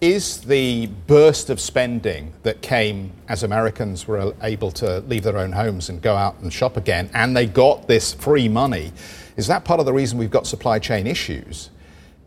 Is 0.00 0.40
the 0.40 0.86
burst 1.06 1.50
of 1.50 1.60
spending 1.60 2.32
that 2.42 2.62
came 2.62 3.12
as 3.28 3.42
Americans 3.42 4.08
were 4.08 4.34
able 4.42 4.70
to 4.72 5.00
leave 5.00 5.24
their 5.24 5.36
own 5.36 5.52
homes 5.52 5.90
and 5.90 6.00
go 6.00 6.16
out 6.16 6.40
and 6.40 6.50
shop 6.50 6.78
again, 6.78 7.10
and 7.12 7.36
they 7.36 7.46
got 7.46 7.86
this 7.86 8.14
free 8.14 8.48
money, 8.48 8.92
is 9.36 9.46
that 9.48 9.64
part 9.64 9.78
of 9.78 9.84
the 9.84 9.92
reason 9.92 10.18
we've 10.18 10.30
got 10.30 10.46
supply 10.46 10.78
chain 10.78 11.06
issues? 11.06 11.68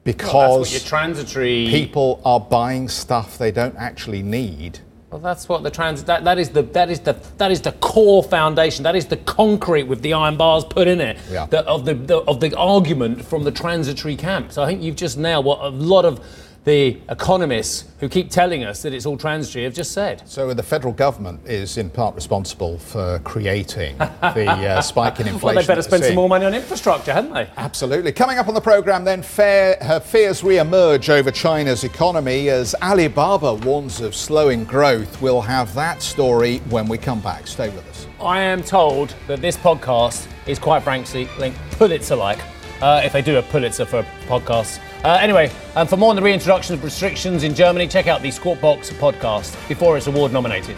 Because 0.03 0.71
well, 0.71 0.81
transitory 0.81 1.67
people 1.69 2.21
are 2.25 2.39
buying 2.39 2.89
stuff 2.89 3.37
they 3.37 3.51
don't 3.51 3.75
actually 3.77 4.21
need. 4.21 4.79
Well, 5.09 5.21
that's 5.21 5.47
what 5.47 5.61
the 5.61 5.69
trans 5.69 6.03
that, 6.05 6.23
that 6.23 6.39
is 6.39 6.49
the 6.49 6.63
that 6.63 6.89
is 6.89 6.99
the 7.01 7.13
that 7.37 7.51
is 7.51 7.61
the 7.61 7.73
core 7.73 8.23
foundation. 8.23 8.83
That 8.83 8.95
is 8.95 9.05
the 9.05 9.17
concrete 9.17 9.83
with 9.83 10.01
the 10.01 10.13
iron 10.13 10.37
bars 10.37 10.65
put 10.65 10.87
in 10.87 10.99
it 10.99 11.19
yeah. 11.29 11.45
the, 11.45 11.59
of 11.67 11.85
the, 11.85 11.93
the 11.93 12.17
of 12.21 12.39
the 12.39 12.57
argument 12.57 13.23
from 13.23 13.43
the 13.43 13.51
transitory 13.51 14.15
camp. 14.15 14.51
So 14.51 14.63
I 14.63 14.65
think 14.65 14.81
you've 14.81 14.95
just 14.95 15.17
nailed 15.17 15.45
what 15.45 15.59
a 15.61 15.69
lot 15.69 16.05
of 16.05 16.19
the 16.65 16.97
economists 17.09 17.85
who 17.99 18.07
keep 18.07 18.29
telling 18.29 18.63
us 18.63 18.81
that 18.83 18.93
it's 18.93 19.05
all 19.05 19.17
transitory 19.17 19.65
have 19.65 19.73
just 19.73 19.91
said. 19.91 20.27
So 20.27 20.53
the 20.53 20.63
federal 20.63 20.93
government 20.93 21.41
is 21.45 21.77
in 21.77 21.89
part 21.89 22.15
responsible 22.15 22.77
for 22.77 23.19
creating 23.19 23.97
the 23.97 24.49
uh, 24.49 24.81
spike 24.81 25.19
in 25.19 25.27
inflation. 25.27 25.55
well, 25.55 25.55
they 25.55 25.67
better 25.67 25.81
spend 25.81 26.05
some 26.05 26.15
more 26.15 26.29
money 26.29 26.45
on 26.45 26.53
infrastructure, 26.53 27.11
hadn't 27.13 27.33
they? 27.33 27.49
Absolutely. 27.57 28.11
Coming 28.11 28.37
up 28.37 28.47
on 28.47 28.53
the 28.53 28.61
programme 28.61 29.03
then, 29.03 29.21
fair, 29.21 29.77
her 29.81 29.99
fears 29.99 30.43
re-emerge 30.43 31.09
over 31.09 31.31
China's 31.31 31.83
economy 31.83 32.49
as 32.49 32.75
Alibaba 32.81 33.55
warns 33.55 33.99
of 33.99 34.15
slowing 34.15 34.63
growth. 34.63 35.21
We'll 35.21 35.41
have 35.41 35.73
that 35.75 36.01
story 36.01 36.59
when 36.69 36.87
we 36.87 36.97
come 36.97 37.19
back. 37.19 37.47
Stay 37.47 37.69
with 37.69 37.87
us. 37.89 38.07
I 38.21 38.39
am 38.39 38.63
told 38.63 39.13
that 39.27 39.41
this 39.41 39.57
podcast 39.57 40.27
is 40.47 40.59
quite 40.59 40.83
frankly 40.83 41.27
linked 41.37 41.59
Pulitzer-like, 41.71 42.39
uh, 42.81 43.01
if 43.03 43.11
they 43.11 43.21
do 43.21 43.37
a 43.37 43.41
Pulitzer 43.41 43.85
for 43.85 44.03
podcasts. 44.27 44.79
Uh, 45.03 45.17
anyway, 45.19 45.51
um, 45.75 45.85
for 45.85 45.97
more 45.97 46.11
on 46.11 46.15
the 46.15 46.21
reintroduction 46.21 46.73
of 46.73 46.83
restrictions 46.83 47.43
in 47.43 47.53
Germany, 47.53 47.87
check 47.87 48.07
out 48.07 48.21
the 48.21 48.31
Squawk 48.31 48.61
Box 48.61 48.89
podcast 48.89 49.67
before 49.67 49.97
it's 49.97 50.07
award 50.07 50.31
nominated. 50.31 50.77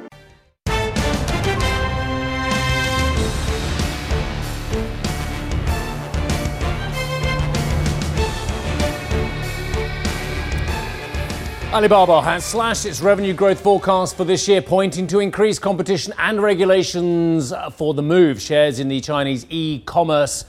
Alibaba 11.73 12.21
has 12.21 12.43
slashed 12.43 12.85
its 12.85 12.99
revenue 12.99 13.33
growth 13.33 13.61
forecast 13.61 14.17
for 14.17 14.25
this 14.25 14.45
year, 14.45 14.61
pointing 14.61 15.07
to 15.07 15.19
increased 15.19 15.61
competition 15.61 16.13
and 16.17 16.43
regulations 16.43 17.53
for 17.75 17.93
the 17.93 18.01
move. 18.01 18.41
Shares 18.41 18.81
in 18.81 18.89
the 18.89 18.99
Chinese 18.99 19.45
e 19.49 19.79
commerce 19.85 20.43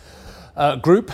uh, 0.57 0.75
group 0.75 1.13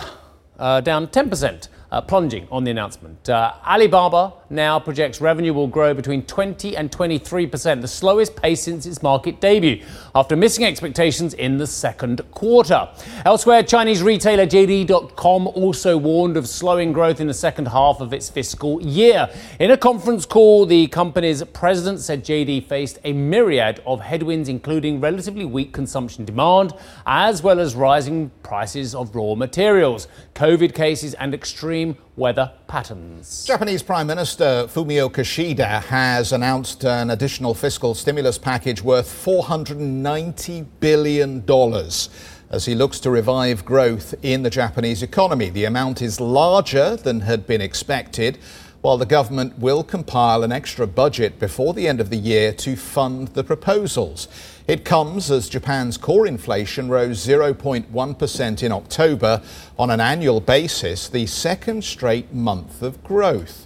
uh, 0.57 0.81
down 0.81 1.05
10%, 1.09 1.67
uh, 1.91 2.01
plunging 2.01 2.47
on 2.49 2.63
the 2.63 2.71
announcement. 2.71 3.29
Uh, 3.29 3.53
Alibaba 3.63 4.33
now 4.49 4.79
projects 4.79 5.21
revenue 5.21 5.53
will 5.53 5.67
grow 5.67 5.93
between 5.93 6.23
20 6.23 6.75
and 6.75 6.91
23%, 6.91 7.81
the 7.81 7.87
slowest 7.87 8.35
pace 8.35 8.61
since 8.61 8.85
its 8.85 9.03
market 9.03 9.39
debut, 9.39 9.83
after 10.15 10.35
missing 10.35 10.65
expectations 10.65 11.33
in 11.33 11.57
the 11.57 11.67
second 11.67 12.21
quarter. 12.31 12.89
Elsewhere, 13.25 13.63
Chinese 13.63 14.01
retailer 14.01 14.45
JD.com 14.45 15.47
also 15.47 15.97
warned 15.97 16.37
of 16.37 16.47
slowing 16.47 16.91
growth 16.91 17.19
in 17.19 17.27
the 17.27 17.33
second 17.33 17.67
half 17.67 18.01
of 18.01 18.13
its 18.13 18.29
fiscal 18.29 18.81
year. 18.81 19.29
In 19.59 19.71
a 19.71 19.77
conference 19.77 20.25
call, 20.25 20.65
the 20.65 20.87
company's 20.87 21.43
president 21.43 21.99
said 21.99 22.25
JD 22.25 22.65
faced 22.65 22.99
a 23.03 23.13
myriad 23.13 23.81
of 23.85 24.01
headwinds, 24.01 24.49
including 24.49 24.99
relatively 24.99 25.45
weak 25.45 25.73
consumption 25.73 26.25
demand, 26.25 26.73
as 27.05 27.43
well 27.43 27.59
as 27.59 27.75
rising 27.75 28.31
prices 28.43 28.95
of 28.95 29.15
raw 29.15 29.35
materials, 29.35 30.07
COVID 30.35 30.73
cases, 30.73 31.13
and 31.15 31.33
extreme 31.33 31.95
weather 32.19 32.51
patterns. 32.67 33.45
Japanese 33.45 33.81
Prime 33.81 34.05
Minister 34.05 34.67
Fumio 34.67 35.09
Kishida 35.09 35.81
has 35.83 36.33
announced 36.33 36.83
an 36.83 37.09
additional 37.09 37.53
fiscal 37.53 37.95
stimulus 37.95 38.37
package 38.37 38.83
worth 38.83 39.07
$490 39.07 40.67
billion 40.81 41.43
as 42.51 42.65
he 42.65 42.75
looks 42.75 42.99
to 42.99 43.09
revive 43.09 43.63
growth 43.63 44.13
in 44.21 44.43
the 44.43 44.49
Japanese 44.49 45.01
economy. 45.01 45.49
The 45.49 45.63
amount 45.65 46.01
is 46.01 46.19
larger 46.19 46.97
than 46.97 47.21
had 47.21 47.47
been 47.47 47.61
expected, 47.61 48.37
while 48.81 48.97
the 48.97 49.05
government 49.05 49.57
will 49.57 49.83
compile 49.83 50.43
an 50.43 50.51
extra 50.51 50.87
budget 50.87 51.39
before 51.39 51.73
the 51.73 51.87
end 51.87 52.01
of 52.01 52.09
the 52.09 52.17
year 52.17 52.51
to 52.53 52.75
fund 52.75 53.29
the 53.29 53.43
proposals. 53.43 54.27
It 54.69 54.85
comes 54.85 55.31
as 55.31 55.49
Japan's 55.49 55.97
core 55.97 56.27
inflation 56.27 56.89
rose 56.89 57.25
0.1% 57.25 58.61
in 58.61 58.71
October 58.71 59.41
on 59.79 59.89
an 59.89 59.99
annual 59.99 60.39
basis, 60.39 61.09
the 61.09 61.25
second 61.25 61.83
straight 61.83 62.31
month 62.31 62.83
of 62.83 63.03
growth. 63.03 63.65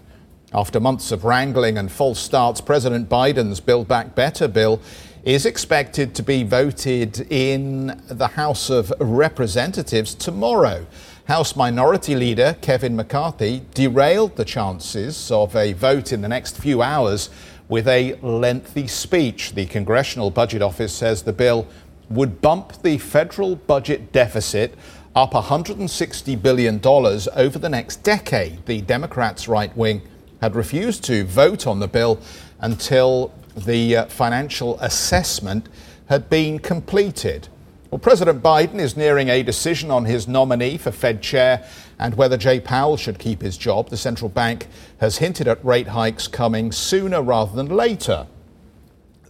After 0.53 0.79
months 0.79 1.11
of 1.11 1.25
wrangling 1.25 1.77
and 1.77 1.91
false 1.91 2.19
starts, 2.19 2.61
President 2.61 3.09
Biden's 3.09 3.59
Build 3.59 3.89
Back 3.89 4.15
Better 4.15 4.47
bill 4.47 4.79
is 5.25 5.45
expected 5.45 6.15
to 6.15 6.23
be 6.23 6.43
voted 6.43 7.29
in 7.29 8.01
the 8.07 8.27
House 8.29 8.69
of 8.69 8.93
Representatives 9.01 10.15
tomorrow. 10.15 10.85
House 11.25 11.57
Minority 11.57 12.15
Leader 12.15 12.55
Kevin 12.61 12.95
McCarthy 12.95 13.61
derailed 13.73 14.37
the 14.37 14.45
chances 14.45 15.31
of 15.31 15.53
a 15.53 15.73
vote 15.73 16.13
in 16.13 16.21
the 16.21 16.29
next 16.29 16.57
few 16.57 16.81
hours 16.81 17.29
with 17.73 17.87
a 17.87 18.13
lengthy 18.21 18.85
speech. 18.85 19.55
The 19.55 19.65
Congressional 19.65 20.29
Budget 20.29 20.61
Office 20.61 20.93
says 20.93 21.23
the 21.23 21.33
bill 21.33 21.65
would 22.07 22.39
bump 22.39 22.83
the 22.83 22.99
federal 22.99 23.55
budget 23.55 24.11
deficit 24.11 24.75
up 25.15 25.31
$160 25.31 26.39
billion 26.39 26.79
over 26.85 27.57
the 27.57 27.69
next 27.69 28.03
decade. 28.03 28.63
The 28.67 28.81
Democrats' 28.81 29.47
right 29.47 29.75
wing 29.75 30.03
had 30.39 30.55
refused 30.55 31.03
to 31.05 31.23
vote 31.23 31.65
on 31.65 31.79
the 31.79 31.87
bill 31.87 32.19
until 32.59 33.33
the 33.57 33.97
uh, 33.97 34.05
financial 34.05 34.79
assessment 34.79 35.67
had 36.09 36.29
been 36.29 36.59
completed. 36.59 37.47
Well, 37.89 37.97
President 37.97 38.43
Biden 38.43 38.75
is 38.79 38.95
nearing 38.95 39.29
a 39.29 39.41
decision 39.41 39.89
on 39.89 40.05
his 40.05 40.27
nominee 40.27 40.77
for 40.77 40.91
Fed 40.91 41.23
chair 41.23 41.67
and 42.03 42.15
whether 42.15 42.35
Jay 42.35 42.59
Powell 42.59 42.97
should 42.97 43.17
keep 43.17 43.41
his 43.41 43.55
job. 43.57 43.87
The 43.87 43.95
central 43.95 44.27
bank 44.27 44.67
has 44.99 45.19
hinted 45.19 45.47
at 45.47 45.63
rate 45.63 45.87
hikes 45.87 46.27
coming 46.27 46.73
sooner 46.73 47.21
rather 47.21 47.55
than 47.55 47.69
later. 47.69 48.27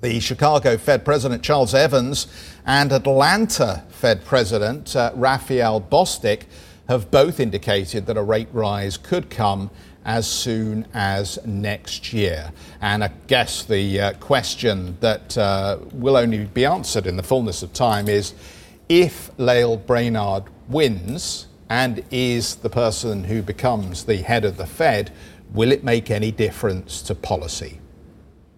The 0.01 0.19
Chicago 0.19 0.77
Fed 0.77 1.05
President 1.05 1.43
Charles 1.43 1.75
Evans 1.75 2.25
and 2.65 2.91
Atlanta 2.91 3.83
Fed 3.89 4.25
President 4.25 4.95
uh, 4.95 5.12
Raphael 5.13 5.81
Bostic 5.81 6.45
have 6.89 7.12
both 7.12 7.39
indicated 7.39 8.07
that 8.07 8.17
a 8.17 8.23
rate 8.23 8.49
rise 8.51 8.97
could 8.97 9.29
come 9.29 9.69
as 10.03 10.27
soon 10.27 10.88
as 10.95 11.38
next 11.45 12.12
year. 12.12 12.51
And 12.81 13.03
I 13.03 13.12
guess 13.27 13.63
the 13.63 14.01
uh, 14.01 14.13
question 14.13 14.97
that 14.99 15.38
uh, 15.38 15.77
will 15.91 16.17
only 16.17 16.45
be 16.45 16.65
answered 16.65 17.05
in 17.05 17.17
the 17.17 17.23
fullness 17.23 17.62
of 17.62 17.71
time 17.71 18.09
is 18.09 18.33
if 18.89 19.29
Lael 19.38 19.77
Brainard 19.77 20.45
wins 20.67 21.47
and 21.69 22.04
is 22.12 22.56
the 22.56 22.69
person 22.69 23.23
who 23.26 23.41
becomes 23.41 24.04
the 24.06 24.17
head 24.17 24.45
of 24.45 24.58
the 24.58 24.65
Fed, 24.65 25.12
will 25.54 25.71
it 25.71 25.84
make 25.84 26.12
any 26.12 26.32
difference 26.32 27.02
to 27.04 27.15
policy? 27.15 27.80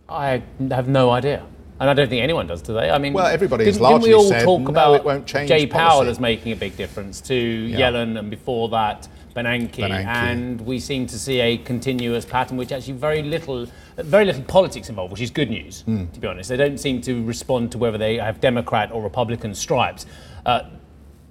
I 0.09 0.43
have 0.71 0.87
no 0.87 1.09
idea. 1.09 1.45
And 1.77 1.89
I 1.89 1.93
don't 1.93 2.07
think 2.07 2.23
anyone 2.23 2.47
does 2.47 2.61
today. 2.61 2.89
I 2.89 2.97
mean, 2.97 3.11
well, 3.11 3.25
everybody 3.25 3.65
didn't, 3.65 3.81
largely 3.81 4.09
didn't 4.09 4.19
we 4.19 4.23
all 4.23 4.29
said, 4.29 4.43
talk 4.45 4.69
about 4.69 5.05
it 5.05 5.25
Jay 5.45 5.67
Powell 5.67 5.89
policy. 5.89 6.11
as 6.11 6.19
making 6.21 6.53
a 6.53 6.55
big 6.55 6.77
difference 6.77 7.19
to 7.21 7.35
Yeah. 7.35 7.91
Yellen, 7.91 8.17
and 8.17 8.29
before 8.29 8.69
that 8.69 9.09
Bernanke, 9.35 9.75
Bernanke. 9.75 10.05
and 10.05 10.61
we 10.61 10.79
seem 10.79 11.05
to 11.07 11.19
see 11.19 11.41
a 11.41 11.57
continuous 11.57 12.23
pattern, 12.23 12.55
which 12.55 12.71
actually 12.71 12.93
very 12.93 13.21
little, 13.21 13.67
very 13.97 14.23
little 14.23 14.43
politics 14.43 14.87
involved, 14.87 15.11
which 15.11 15.21
is 15.21 15.29
good 15.31 15.49
news. 15.49 15.81
Hmm. 15.81 16.05
To 16.13 16.19
be 16.21 16.27
honest, 16.27 16.47
they 16.47 16.55
don't 16.55 16.77
seem 16.77 17.01
to 17.01 17.21
respond 17.25 17.73
to 17.73 17.77
whether 17.77 17.97
they 17.97 18.15
have 18.15 18.39
Democrat 18.39 18.89
or 18.93 19.01
Republican 19.03 19.53
stripes. 19.53 20.05
Uh, 20.45 20.61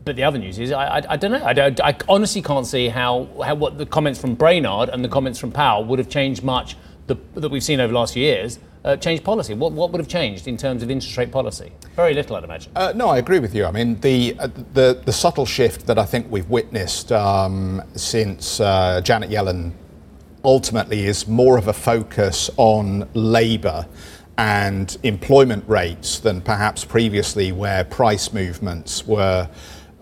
but 0.04 0.16
the 0.16 0.22
other 0.22 0.38
news 0.38 0.58
is, 0.58 0.70
I, 0.72 0.98
I, 0.98 1.02
I 1.10 1.16
don't 1.16 1.32
know. 1.32 1.44
I, 1.44 1.52
don't, 1.52 1.80
I 1.80 1.96
honestly 2.08 2.42
can't 2.42 2.66
see 2.66 2.88
how, 2.88 3.28
how 3.42 3.54
what 3.54 3.78
the 3.78 3.86
comments 3.86 4.20
from 4.20 4.34
Brainard 4.34 4.90
and 4.90 5.04
the 5.04 5.08
comments 5.08 5.38
from 5.38 5.50
Powell 5.50 5.84
would 5.84 5.98
have 5.98 6.08
changed 6.08 6.42
much 6.42 6.76
the, 7.06 7.16
that 7.34 7.50
we've 7.50 7.64
seen 7.64 7.80
over 7.80 7.92
the 7.92 7.98
last 7.98 8.14
few 8.14 8.22
years. 8.22 8.58
Uh, 8.84 8.96
changed 8.96 9.24
policy. 9.24 9.54
What, 9.54 9.72
what 9.72 9.92
would 9.92 9.98
have 9.98 10.08
changed 10.08 10.46
in 10.46 10.58
terms 10.58 10.82
of 10.82 10.90
interest 10.90 11.16
rate 11.16 11.32
policy? 11.32 11.72
Very 11.96 12.12
little, 12.12 12.36
I'd 12.36 12.44
imagine. 12.44 12.70
Uh, 12.76 12.92
no, 12.94 13.08
I 13.08 13.16
agree 13.16 13.38
with 13.38 13.54
you. 13.54 13.64
I 13.64 13.70
mean, 13.70 13.98
the, 14.00 14.36
uh, 14.38 14.48
the, 14.74 15.00
the 15.02 15.12
subtle 15.12 15.46
shift 15.46 15.86
that 15.86 15.98
I 15.98 16.04
think 16.04 16.30
we've 16.30 16.48
witnessed 16.50 17.10
um, 17.10 17.82
since 17.94 18.60
uh, 18.60 19.00
Janet 19.02 19.30
Yellen 19.30 19.72
ultimately 20.44 21.06
is 21.06 21.26
more 21.26 21.56
of 21.56 21.68
a 21.68 21.72
focus 21.72 22.50
on 22.58 23.08
labour 23.14 23.86
and 24.36 24.98
employment 25.02 25.64
rates 25.66 26.18
than 26.18 26.42
perhaps 26.42 26.84
previously, 26.84 27.52
where 27.52 27.84
price 27.84 28.34
movements 28.34 29.06
were, 29.06 29.48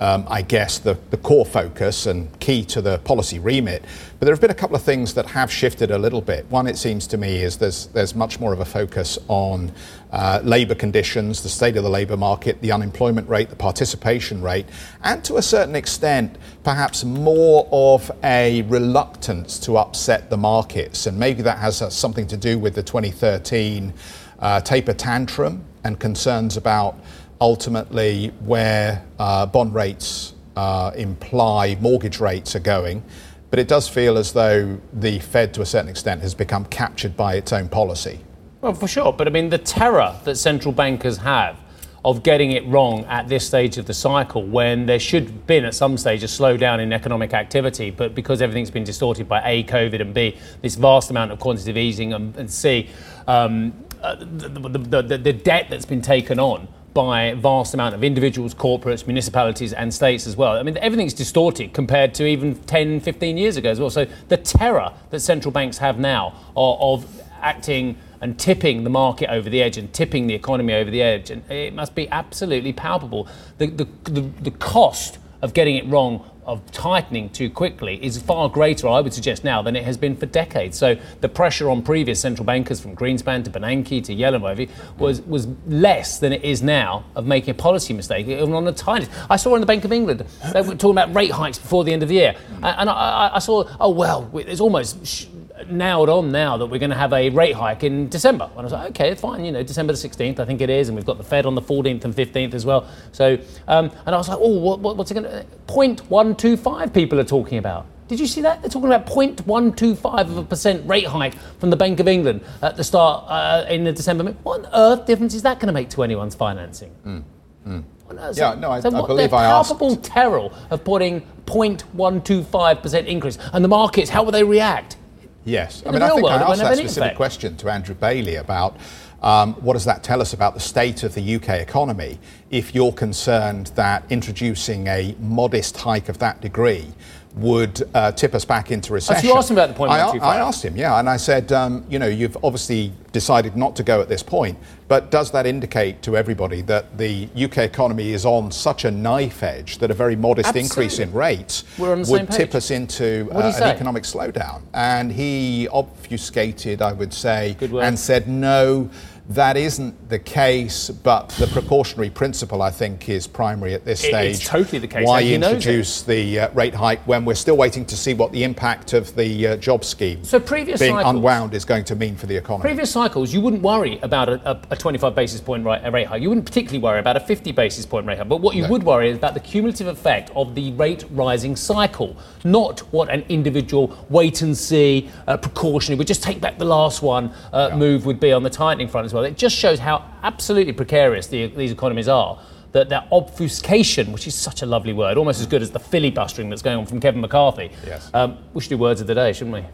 um, 0.02 0.26
I 0.28 0.42
guess, 0.42 0.80
the, 0.80 0.98
the 1.10 1.16
core 1.16 1.46
focus 1.46 2.06
and 2.06 2.28
key 2.40 2.64
to 2.64 2.82
the 2.82 2.98
policy 2.98 3.38
remit. 3.38 3.84
But 4.18 4.26
there 4.26 4.34
have 4.34 4.40
been 4.40 4.50
a 4.50 4.54
couple 4.54 4.74
of 4.74 4.82
things 4.82 5.14
that 5.14 5.26
have 5.26 5.48
shifted 5.48 5.92
a 5.92 5.98
little 5.98 6.20
bit. 6.20 6.44
One, 6.50 6.66
it 6.66 6.76
seems 6.76 7.06
to 7.08 7.16
me, 7.16 7.36
is 7.36 7.56
there's, 7.56 7.86
there's 7.86 8.12
much 8.16 8.40
more 8.40 8.52
of 8.52 8.58
a 8.58 8.64
focus 8.64 9.16
on 9.28 9.70
uh, 10.10 10.40
labour 10.42 10.74
conditions, 10.74 11.44
the 11.44 11.48
state 11.48 11.76
of 11.76 11.84
the 11.84 11.88
labour 11.88 12.16
market, 12.16 12.60
the 12.62 12.72
unemployment 12.72 13.28
rate, 13.28 13.48
the 13.48 13.54
participation 13.54 14.42
rate, 14.42 14.66
and 15.04 15.22
to 15.22 15.36
a 15.36 15.42
certain 15.42 15.76
extent, 15.76 16.36
perhaps 16.64 17.04
more 17.04 17.68
of 17.70 18.10
a 18.24 18.62
reluctance 18.62 19.56
to 19.60 19.78
upset 19.78 20.30
the 20.30 20.36
markets. 20.36 21.06
And 21.06 21.16
maybe 21.16 21.42
that 21.42 21.58
has 21.58 21.80
uh, 21.80 21.90
something 21.90 22.26
to 22.26 22.36
do 22.36 22.58
with 22.58 22.74
the 22.74 22.82
2013 22.82 23.94
uh, 24.40 24.60
taper 24.62 24.94
tantrum 24.94 25.64
and 25.84 26.00
concerns 26.00 26.56
about 26.56 26.98
ultimately 27.42 28.28
where 28.44 29.04
uh, 29.18 29.44
bond 29.44 29.74
rates 29.74 30.32
uh, 30.54 30.92
imply 30.94 31.76
mortgage 31.80 32.20
rates 32.20 32.54
are 32.54 32.60
going. 32.60 33.02
But 33.50 33.58
it 33.58 33.66
does 33.66 33.88
feel 33.88 34.16
as 34.16 34.32
though 34.32 34.80
the 34.92 35.18
Fed, 35.18 35.52
to 35.54 35.60
a 35.60 35.66
certain 35.66 35.88
extent, 35.88 36.22
has 36.22 36.34
become 36.34 36.64
captured 36.66 37.16
by 37.16 37.34
its 37.34 37.52
own 37.52 37.68
policy. 37.68 38.20
Well, 38.60 38.74
for 38.74 38.86
sure. 38.86 39.12
But 39.12 39.26
I 39.26 39.30
mean, 39.30 39.50
the 39.50 39.58
terror 39.58 40.14
that 40.22 40.36
central 40.36 40.72
bankers 40.72 41.16
have 41.18 41.58
of 42.04 42.22
getting 42.22 42.52
it 42.52 42.64
wrong 42.66 43.04
at 43.06 43.28
this 43.28 43.44
stage 43.44 43.76
of 43.76 43.86
the 43.86 43.94
cycle 43.94 44.44
when 44.44 44.86
there 44.86 45.00
should 45.00 45.24
have 45.24 45.46
been 45.46 45.64
at 45.64 45.74
some 45.74 45.96
stage 45.98 46.22
a 46.22 46.26
slowdown 46.26 46.78
in 46.78 46.92
economic 46.92 47.34
activity, 47.34 47.90
but 47.90 48.14
because 48.14 48.40
everything's 48.40 48.70
been 48.70 48.84
distorted 48.84 49.28
by 49.28 49.40
A, 49.44 49.64
COVID, 49.64 50.00
and 50.00 50.14
B, 50.14 50.36
this 50.62 50.76
vast 50.76 51.10
amount 51.10 51.32
of 51.32 51.40
quantitative 51.40 51.76
easing, 51.76 52.12
and, 52.12 52.36
and 52.36 52.50
C, 52.50 52.88
um, 53.26 53.72
uh, 54.00 54.16
the, 54.16 54.48
the, 54.48 55.02
the, 55.02 55.18
the 55.18 55.32
debt 55.32 55.66
that's 55.70 55.84
been 55.84 56.02
taken 56.02 56.38
on 56.40 56.66
by 56.94 57.34
vast 57.34 57.74
amount 57.74 57.94
of 57.94 58.04
individuals, 58.04 58.54
corporates, 58.54 59.06
municipalities, 59.06 59.72
and 59.72 59.92
states 59.92 60.26
as 60.26 60.36
well. 60.36 60.58
I 60.58 60.62
mean, 60.62 60.76
everything's 60.78 61.14
distorted 61.14 61.72
compared 61.72 62.14
to 62.14 62.26
even 62.26 62.54
10, 62.54 63.00
15 63.00 63.38
years 63.38 63.56
ago 63.56 63.70
as 63.70 63.80
well. 63.80 63.90
So 63.90 64.06
the 64.28 64.36
terror 64.36 64.92
that 65.10 65.20
central 65.20 65.52
banks 65.52 65.78
have 65.78 65.98
now 65.98 66.34
of, 66.56 67.04
of 67.04 67.22
acting 67.40 67.96
and 68.20 68.38
tipping 68.38 68.84
the 68.84 68.90
market 68.90 69.30
over 69.30 69.50
the 69.50 69.62
edge 69.62 69.76
and 69.76 69.92
tipping 69.92 70.28
the 70.28 70.34
economy 70.34 70.74
over 70.74 70.90
the 70.90 71.02
edge, 71.02 71.30
and 71.30 71.48
it 71.50 71.74
must 71.74 71.94
be 71.94 72.08
absolutely 72.10 72.72
palpable. 72.72 73.26
The, 73.58 73.66
the, 73.66 73.88
the, 74.04 74.20
the 74.20 74.50
cost 74.52 75.18
of 75.42 75.54
getting 75.54 75.76
it 75.76 75.86
wrong 75.86 76.30
of 76.44 76.70
tightening 76.72 77.30
too 77.30 77.48
quickly 77.48 78.04
is 78.04 78.20
far 78.20 78.48
greater, 78.48 78.88
I 78.88 79.00
would 79.00 79.14
suggest 79.14 79.44
now, 79.44 79.62
than 79.62 79.76
it 79.76 79.84
has 79.84 79.96
been 79.96 80.16
for 80.16 80.26
decades. 80.26 80.76
So 80.76 80.96
the 81.20 81.28
pressure 81.28 81.70
on 81.70 81.82
previous 81.82 82.20
central 82.20 82.44
bankers, 82.44 82.80
from 82.80 82.96
Greenspan 82.96 83.44
to 83.44 83.50
Bernanke 83.50 84.02
to 84.04 84.14
Yellen, 84.14 84.40
whatever, 84.40 84.70
was 84.98 85.22
was 85.22 85.46
less 85.66 86.18
than 86.18 86.32
it 86.32 86.42
is 86.42 86.62
now 86.62 87.04
of 87.14 87.26
making 87.26 87.50
a 87.50 87.54
policy 87.54 87.92
mistake, 87.92 88.26
even 88.26 88.54
on 88.54 88.64
the 88.64 88.72
tiniest. 88.72 89.10
I 89.30 89.36
saw 89.36 89.54
in 89.54 89.60
the 89.60 89.66
Bank 89.66 89.84
of 89.84 89.92
England 89.92 90.24
they 90.52 90.62
were 90.62 90.74
talking 90.74 90.90
about 90.90 91.14
rate 91.14 91.30
hikes 91.30 91.58
before 91.58 91.84
the 91.84 91.92
end 91.92 92.02
of 92.02 92.08
the 92.08 92.16
year, 92.16 92.34
and 92.62 92.90
I, 92.90 92.92
I, 92.92 93.36
I 93.36 93.38
saw, 93.38 93.68
oh 93.80 93.90
well, 93.90 94.30
it's 94.34 94.60
almost. 94.60 95.28
Nailed 95.70 96.08
on 96.08 96.30
now 96.30 96.56
that 96.56 96.66
we're 96.66 96.78
going 96.78 96.90
to 96.90 96.96
have 96.96 97.12
a 97.12 97.30
rate 97.30 97.54
hike 97.54 97.84
in 97.84 98.08
December. 98.08 98.48
And 98.50 98.60
I 98.60 98.62
was 98.62 98.72
like, 98.72 98.90
okay, 98.90 99.14
fine, 99.14 99.44
you 99.44 99.52
know, 99.52 99.62
December 99.62 99.92
the 99.92 100.08
16th, 100.08 100.38
I 100.38 100.44
think 100.44 100.60
it 100.60 100.70
is, 100.70 100.88
and 100.88 100.96
we've 100.96 101.06
got 101.06 101.18
the 101.18 101.24
Fed 101.24 101.46
on 101.46 101.54
the 101.54 101.62
14th 101.62 102.04
and 102.04 102.14
15th 102.14 102.54
as 102.54 102.64
well. 102.66 102.88
So, 103.12 103.38
um, 103.68 103.90
and 104.06 104.14
I 104.14 104.18
was 104.18 104.28
like, 104.28 104.38
oh, 104.40 104.58
what, 104.58 104.80
what, 104.80 104.96
what's 104.96 105.10
it 105.10 105.14
going 105.14 105.24
to, 105.24 105.46
0.125 105.66 106.92
people 106.92 107.20
are 107.20 107.24
talking 107.24 107.58
about. 107.58 107.86
Did 108.08 108.20
you 108.20 108.26
see 108.26 108.42
that? 108.42 108.60
They're 108.60 108.68
talking 108.68 108.92
about 108.92 109.06
0.125 109.06 110.20
of 110.20 110.36
a 110.36 110.44
percent 110.44 110.86
rate 110.86 111.06
hike 111.06 111.34
from 111.58 111.70
the 111.70 111.76
Bank 111.76 111.98
of 111.98 112.08
England 112.08 112.42
at 112.60 112.76
the 112.76 112.84
start 112.84 113.24
uh, 113.28 113.64
in 113.70 113.84
the 113.84 113.92
December. 113.92 114.24
What 114.42 114.66
on 114.66 114.70
earth 114.74 115.06
difference 115.06 115.34
is 115.34 115.42
that 115.42 115.60
going 115.60 115.68
to 115.68 115.72
make 115.72 115.88
to 115.90 116.02
anyone's 116.02 116.34
financing? 116.34 116.94
Mm, 117.06 117.22
mm. 117.66 117.84
Uh, 118.18 118.32
yeah, 118.36 118.54
no, 118.54 118.70
I, 118.70 118.80
so 118.80 118.90
I 118.90 119.00
what, 119.00 119.06
believe 119.06 119.30
the 119.30 119.36
I 119.36 119.44
asked. 119.44 119.70
palpable 119.70 119.96
terror 119.96 120.50
of 120.70 120.84
putting 120.84 121.22
0.125% 121.46 123.06
increase. 123.06 123.38
And 123.52 123.64
the 123.64 123.68
markets, 123.68 124.10
how 124.10 124.22
will 124.22 124.32
they 124.32 124.44
react? 124.44 124.96
Yes. 125.44 125.82
In 125.82 125.88
I 125.88 125.92
mean, 125.92 126.02
I 126.02 126.10
think 126.10 126.26
I 126.26 126.34
asked 126.36 126.60
that 126.60 126.76
specific 126.76 127.02
effect. 127.02 127.16
question 127.16 127.56
to 127.56 127.68
Andrew 127.68 127.94
Bailey 127.94 128.36
about 128.36 128.76
um, 129.22 129.54
what 129.54 129.74
does 129.74 129.84
that 129.84 130.02
tell 130.02 130.20
us 130.20 130.32
about 130.32 130.54
the 130.54 130.60
state 130.60 131.04
of 131.04 131.14
the 131.14 131.36
UK 131.36 131.50
economy 131.60 132.18
if 132.50 132.74
you're 132.74 132.92
concerned 132.92 133.68
that 133.76 134.04
introducing 134.10 134.86
a 134.88 135.14
modest 135.20 135.76
hike 135.76 136.08
of 136.08 136.18
that 136.18 136.40
degree 136.40 136.92
would 137.34 137.82
uh, 137.94 138.12
tip 138.12 138.34
us 138.34 138.44
back 138.44 138.70
into 138.70 138.92
recession. 138.92 139.26
you 139.28 139.34
asked 139.34 139.50
him 139.50 139.56
about 139.56 139.74
the 139.74 139.82
I, 139.84 140.18
I 140.18 140.36
asked 140.38 140.64
him, 140.64 140.76
yeah, 140.76 140.98
and 140.98 141.08
I 141.08 141.16
said, 141.16 141.50
um, 141.50 141.84
you 141.88 141.98
know, 141.98 142.06
you've 142.06 142.36
obviously 142.44 142.92
decided 143.12 143.56
not 143.56 143.74
to 143.76 143.82
go 143.82 144.00
at 144.02 144.08
this 144.08 144.22
point, 144.22 144.58
but 144.88 145.10
does 145.10 145.30
that 145.30 145.46
indicate 145.46 146.02
to 146.02 146.16
everybody 146.16 146.60
that 146.62 146.98
the 146.98 147.28
UK 147.34 147.58
economy 147.58 148.12
is 148.12 148.26
on 148.26 148.50
such 148.50 148.84
a 148.84 148.90
knife 148.90 149.42
edge 149.42 149.78
that 149.78 149.90
a 149.90 149.94
very 149.94 150.16
modest 150.16 150.54
increase 150.54 150.98
in 150.98 151.10
rates 151.12 151.64
We're 151.78 151.92
on 151.92 152.02
the 152.02 152.10
would 152.10 152.30
tip 152.30 152.54
us 152.54 152.70
into 152.70 153.24
What 153.30 153.42
did 153.42 153.54
he 153.54 153.60
uh, 153.60 153.64
an 153.64 153.74
economic 153.74 154.02
slowdown? 154.02 154.62
And 154.74 155.10
he 155.10 155.68
obfuscated, 155.68 156.82
I 156.82 156.92
would 156.92 157.14
say, 157.14 157.56
and 157.60 157.98
said, 157.98 158.28
no, 158.28 158.90
that 159.28 159.56
isn't 159.56 160.08
the 160.08 160.18
case, 160.18 160.90
but 160.90 161.28
the 161.38 161.46
precautionary 161.46 162.10
principle, 162.10 162.60
I 162.60 162.70
think, 162.70 163.08
is 163.08 163.26
primary 163.26 163.72
at 163.72 163.84
this 163.84 164.00
stage. 164.00 164.36
it's 164.36 164.46
totally 164.46 164.78
the 164.80 164.88
case, 164.88 165.06
Why 165.06 165.20
and 165.20 165.28
he 165.28 165.38
knows 165.38 165.52
it. 165.52 165.54
introduce 165.56 166.02
the 166.02 166.40
uh, 166.40 166.50
rate 166.50 166.74
hike 166.74 167.00
when 167.06 167.24
we're 167.24 167.36
still 167.36 167.56
waiting 167.56 167.86
to 167.86 167.96
see 167.96 168.14
what 168.14 168.32
the 168.32 168.42
impact 168.42 168.92
of 168.94 169.14
the 169.14 169.46
uh, 169.46 169.56
job 169.56 169.84
scheme 169.84 170.22
So 170.24 170.40
previous 170.40 170.80
being 170.80 170.96
cycles- 170.96 171.14
unwound 171.14 171.54
is 171.54 171.64
going 171.64 171.84
to 171.84 171.94
mean 171.96 172.16
for 172.16 172.26
the 172.26 172.36
economy? 172.36 172.62
Previous 172.62 172.90
cycles, 172.90 173.32
you 173.32 173.40
wouldn't 173.40 173.62
worry 173.62 173.98
about 174.02 174.28
a, 174.28 174.50
a, 174.50 174.60
a 174.72 174.76
25 174.76 175.14
basis 175.14 175.40
point 175.40 175.64
rate, 175.64 175.88
rate 175.92 176.08
hike. 176.08 176.20
You 176.20 176.28
wouldn't 176.28 176.46
particularly 176.46 176.82
worry 176.82 176.98
about 176.98 177.16
a 177.16 177.20
50 177.20 177.52
basis 177.52 177.86
point 177.86 178.06
rate 178.06 178.18
hike. 178.18 178.28
But 178.28 178.38
what 178.40 178.56
you 178.56 178.62
No. 178.64 178.70
would 178.70 178.82
worry 178.82 179.08
is 179.10 179.16
about 179.16 179.34
the 179.34 179.40
cumulative 179.40 179.86
effect 179.86 180.30
of 180.34 180.54
the 180.56 180.72
rate 180.72 181.04
rising 181.12 181.54
cycle, 181.54 182.16
not 182.44 182.80
what 182.92 183.08
an 183.08 183.24
individual 183.28 183.96
wait 184.10 184.42
and 184.42 184.56
see, 184.58 185.08
uh, 185.28 185.36
precautionary, 185.36 185.96
we 185.98 186.04
just 186.04 186.22
take 186.24 186.40
back 186.40 186.58
the 186.58 186.64
last 186.64 187.02
one 187.02 187.32
uh, 187.52 187.70
move 187.76 188.04
would 188.04 188.18
be 188.18 188.32
on 188.32 188.42
the 188.42 188.50
tightening 188.50 188.88
front 188.88 189.11
as 189.12 189.14
well. 189.14 189.24
It 189.24 189.36
just 189.36 189.56
shows 189.56 189.78
how 189.78 190.04
absolutely 190.22 190.72
precarious 190.72 191.26
the, 191.26 191.46
these 191.48 191.70
economies 191.70 192.08
are. 192.08 192.40
That 192.72 192.88
that 192.88 193.06
obfuscation, 193.12 194.12
which 194.12 194.26
is 194.26 194.34
such 194.34 194.62
a 194.62 194.66
lovely 194.66 194.94
word, 194.94 195.18
almost 195.18 195.40
as 195.40 195.46
good 195.46 195.60
as 195.60 195.70
the 195.70 195.78
filibustering 195.78 196.48
that's 196.48 196.62
going 196.62 196.78
on 196.78 196.86
from 196.86 197.00
Kevin 197.00 197.20
McCarthy. 197.20 197.70
Yes. 197.86 198.10
Um, 198.14 198.38
we 198.54 198.62
should 198.62 198.70
do 198.70 198.78
words 198.78 199.02
of 199.02 199.06
the 199.06 199.14
day, 199.14 199.34
shouldn't 199.34 199.54
we? 199.54 199.64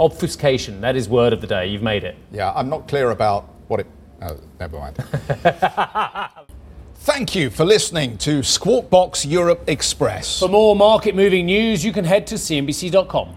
Obfuscation, 0.00 0.80
that 0.80 0.96
is 0.96 1.10
word 1.10 1.34
of 1.34 1.42
the 1.42 1.46
day. 1.46 1.66
You've 1.66 1.82
made 1.82 2.04
it. 2.04 2.16
Yeah, 2.30 2.52
I'm 2.54 2.70
not 2.70 2.88
clear 2.88 3.10
about 3.10 3.50
what 3.68 3.80
it. 3.80 3.86
Oh, 4.22 4.38
never 4.58 4.78
mind. 4.78 4.96
Thank 6.94 7.34
you 7.34 7.50
for 7.50 7.66
listening 7.66 8.16
to 8.18 8.42
Squawk 8.42 8.88
Box 8.88 9.26
Europe 9.26 9.64
Express. 9.66 10.38
For 10.38 10.48
more 10.48 10.74
market 10.74 11.14
moving 11.14 11.44
news, 11.46 11.84
you 11.84 11.92
can 11.92 12.04
head 12.06 12.26
to 12.28 12.36
CNBC.com. 12.36 13.36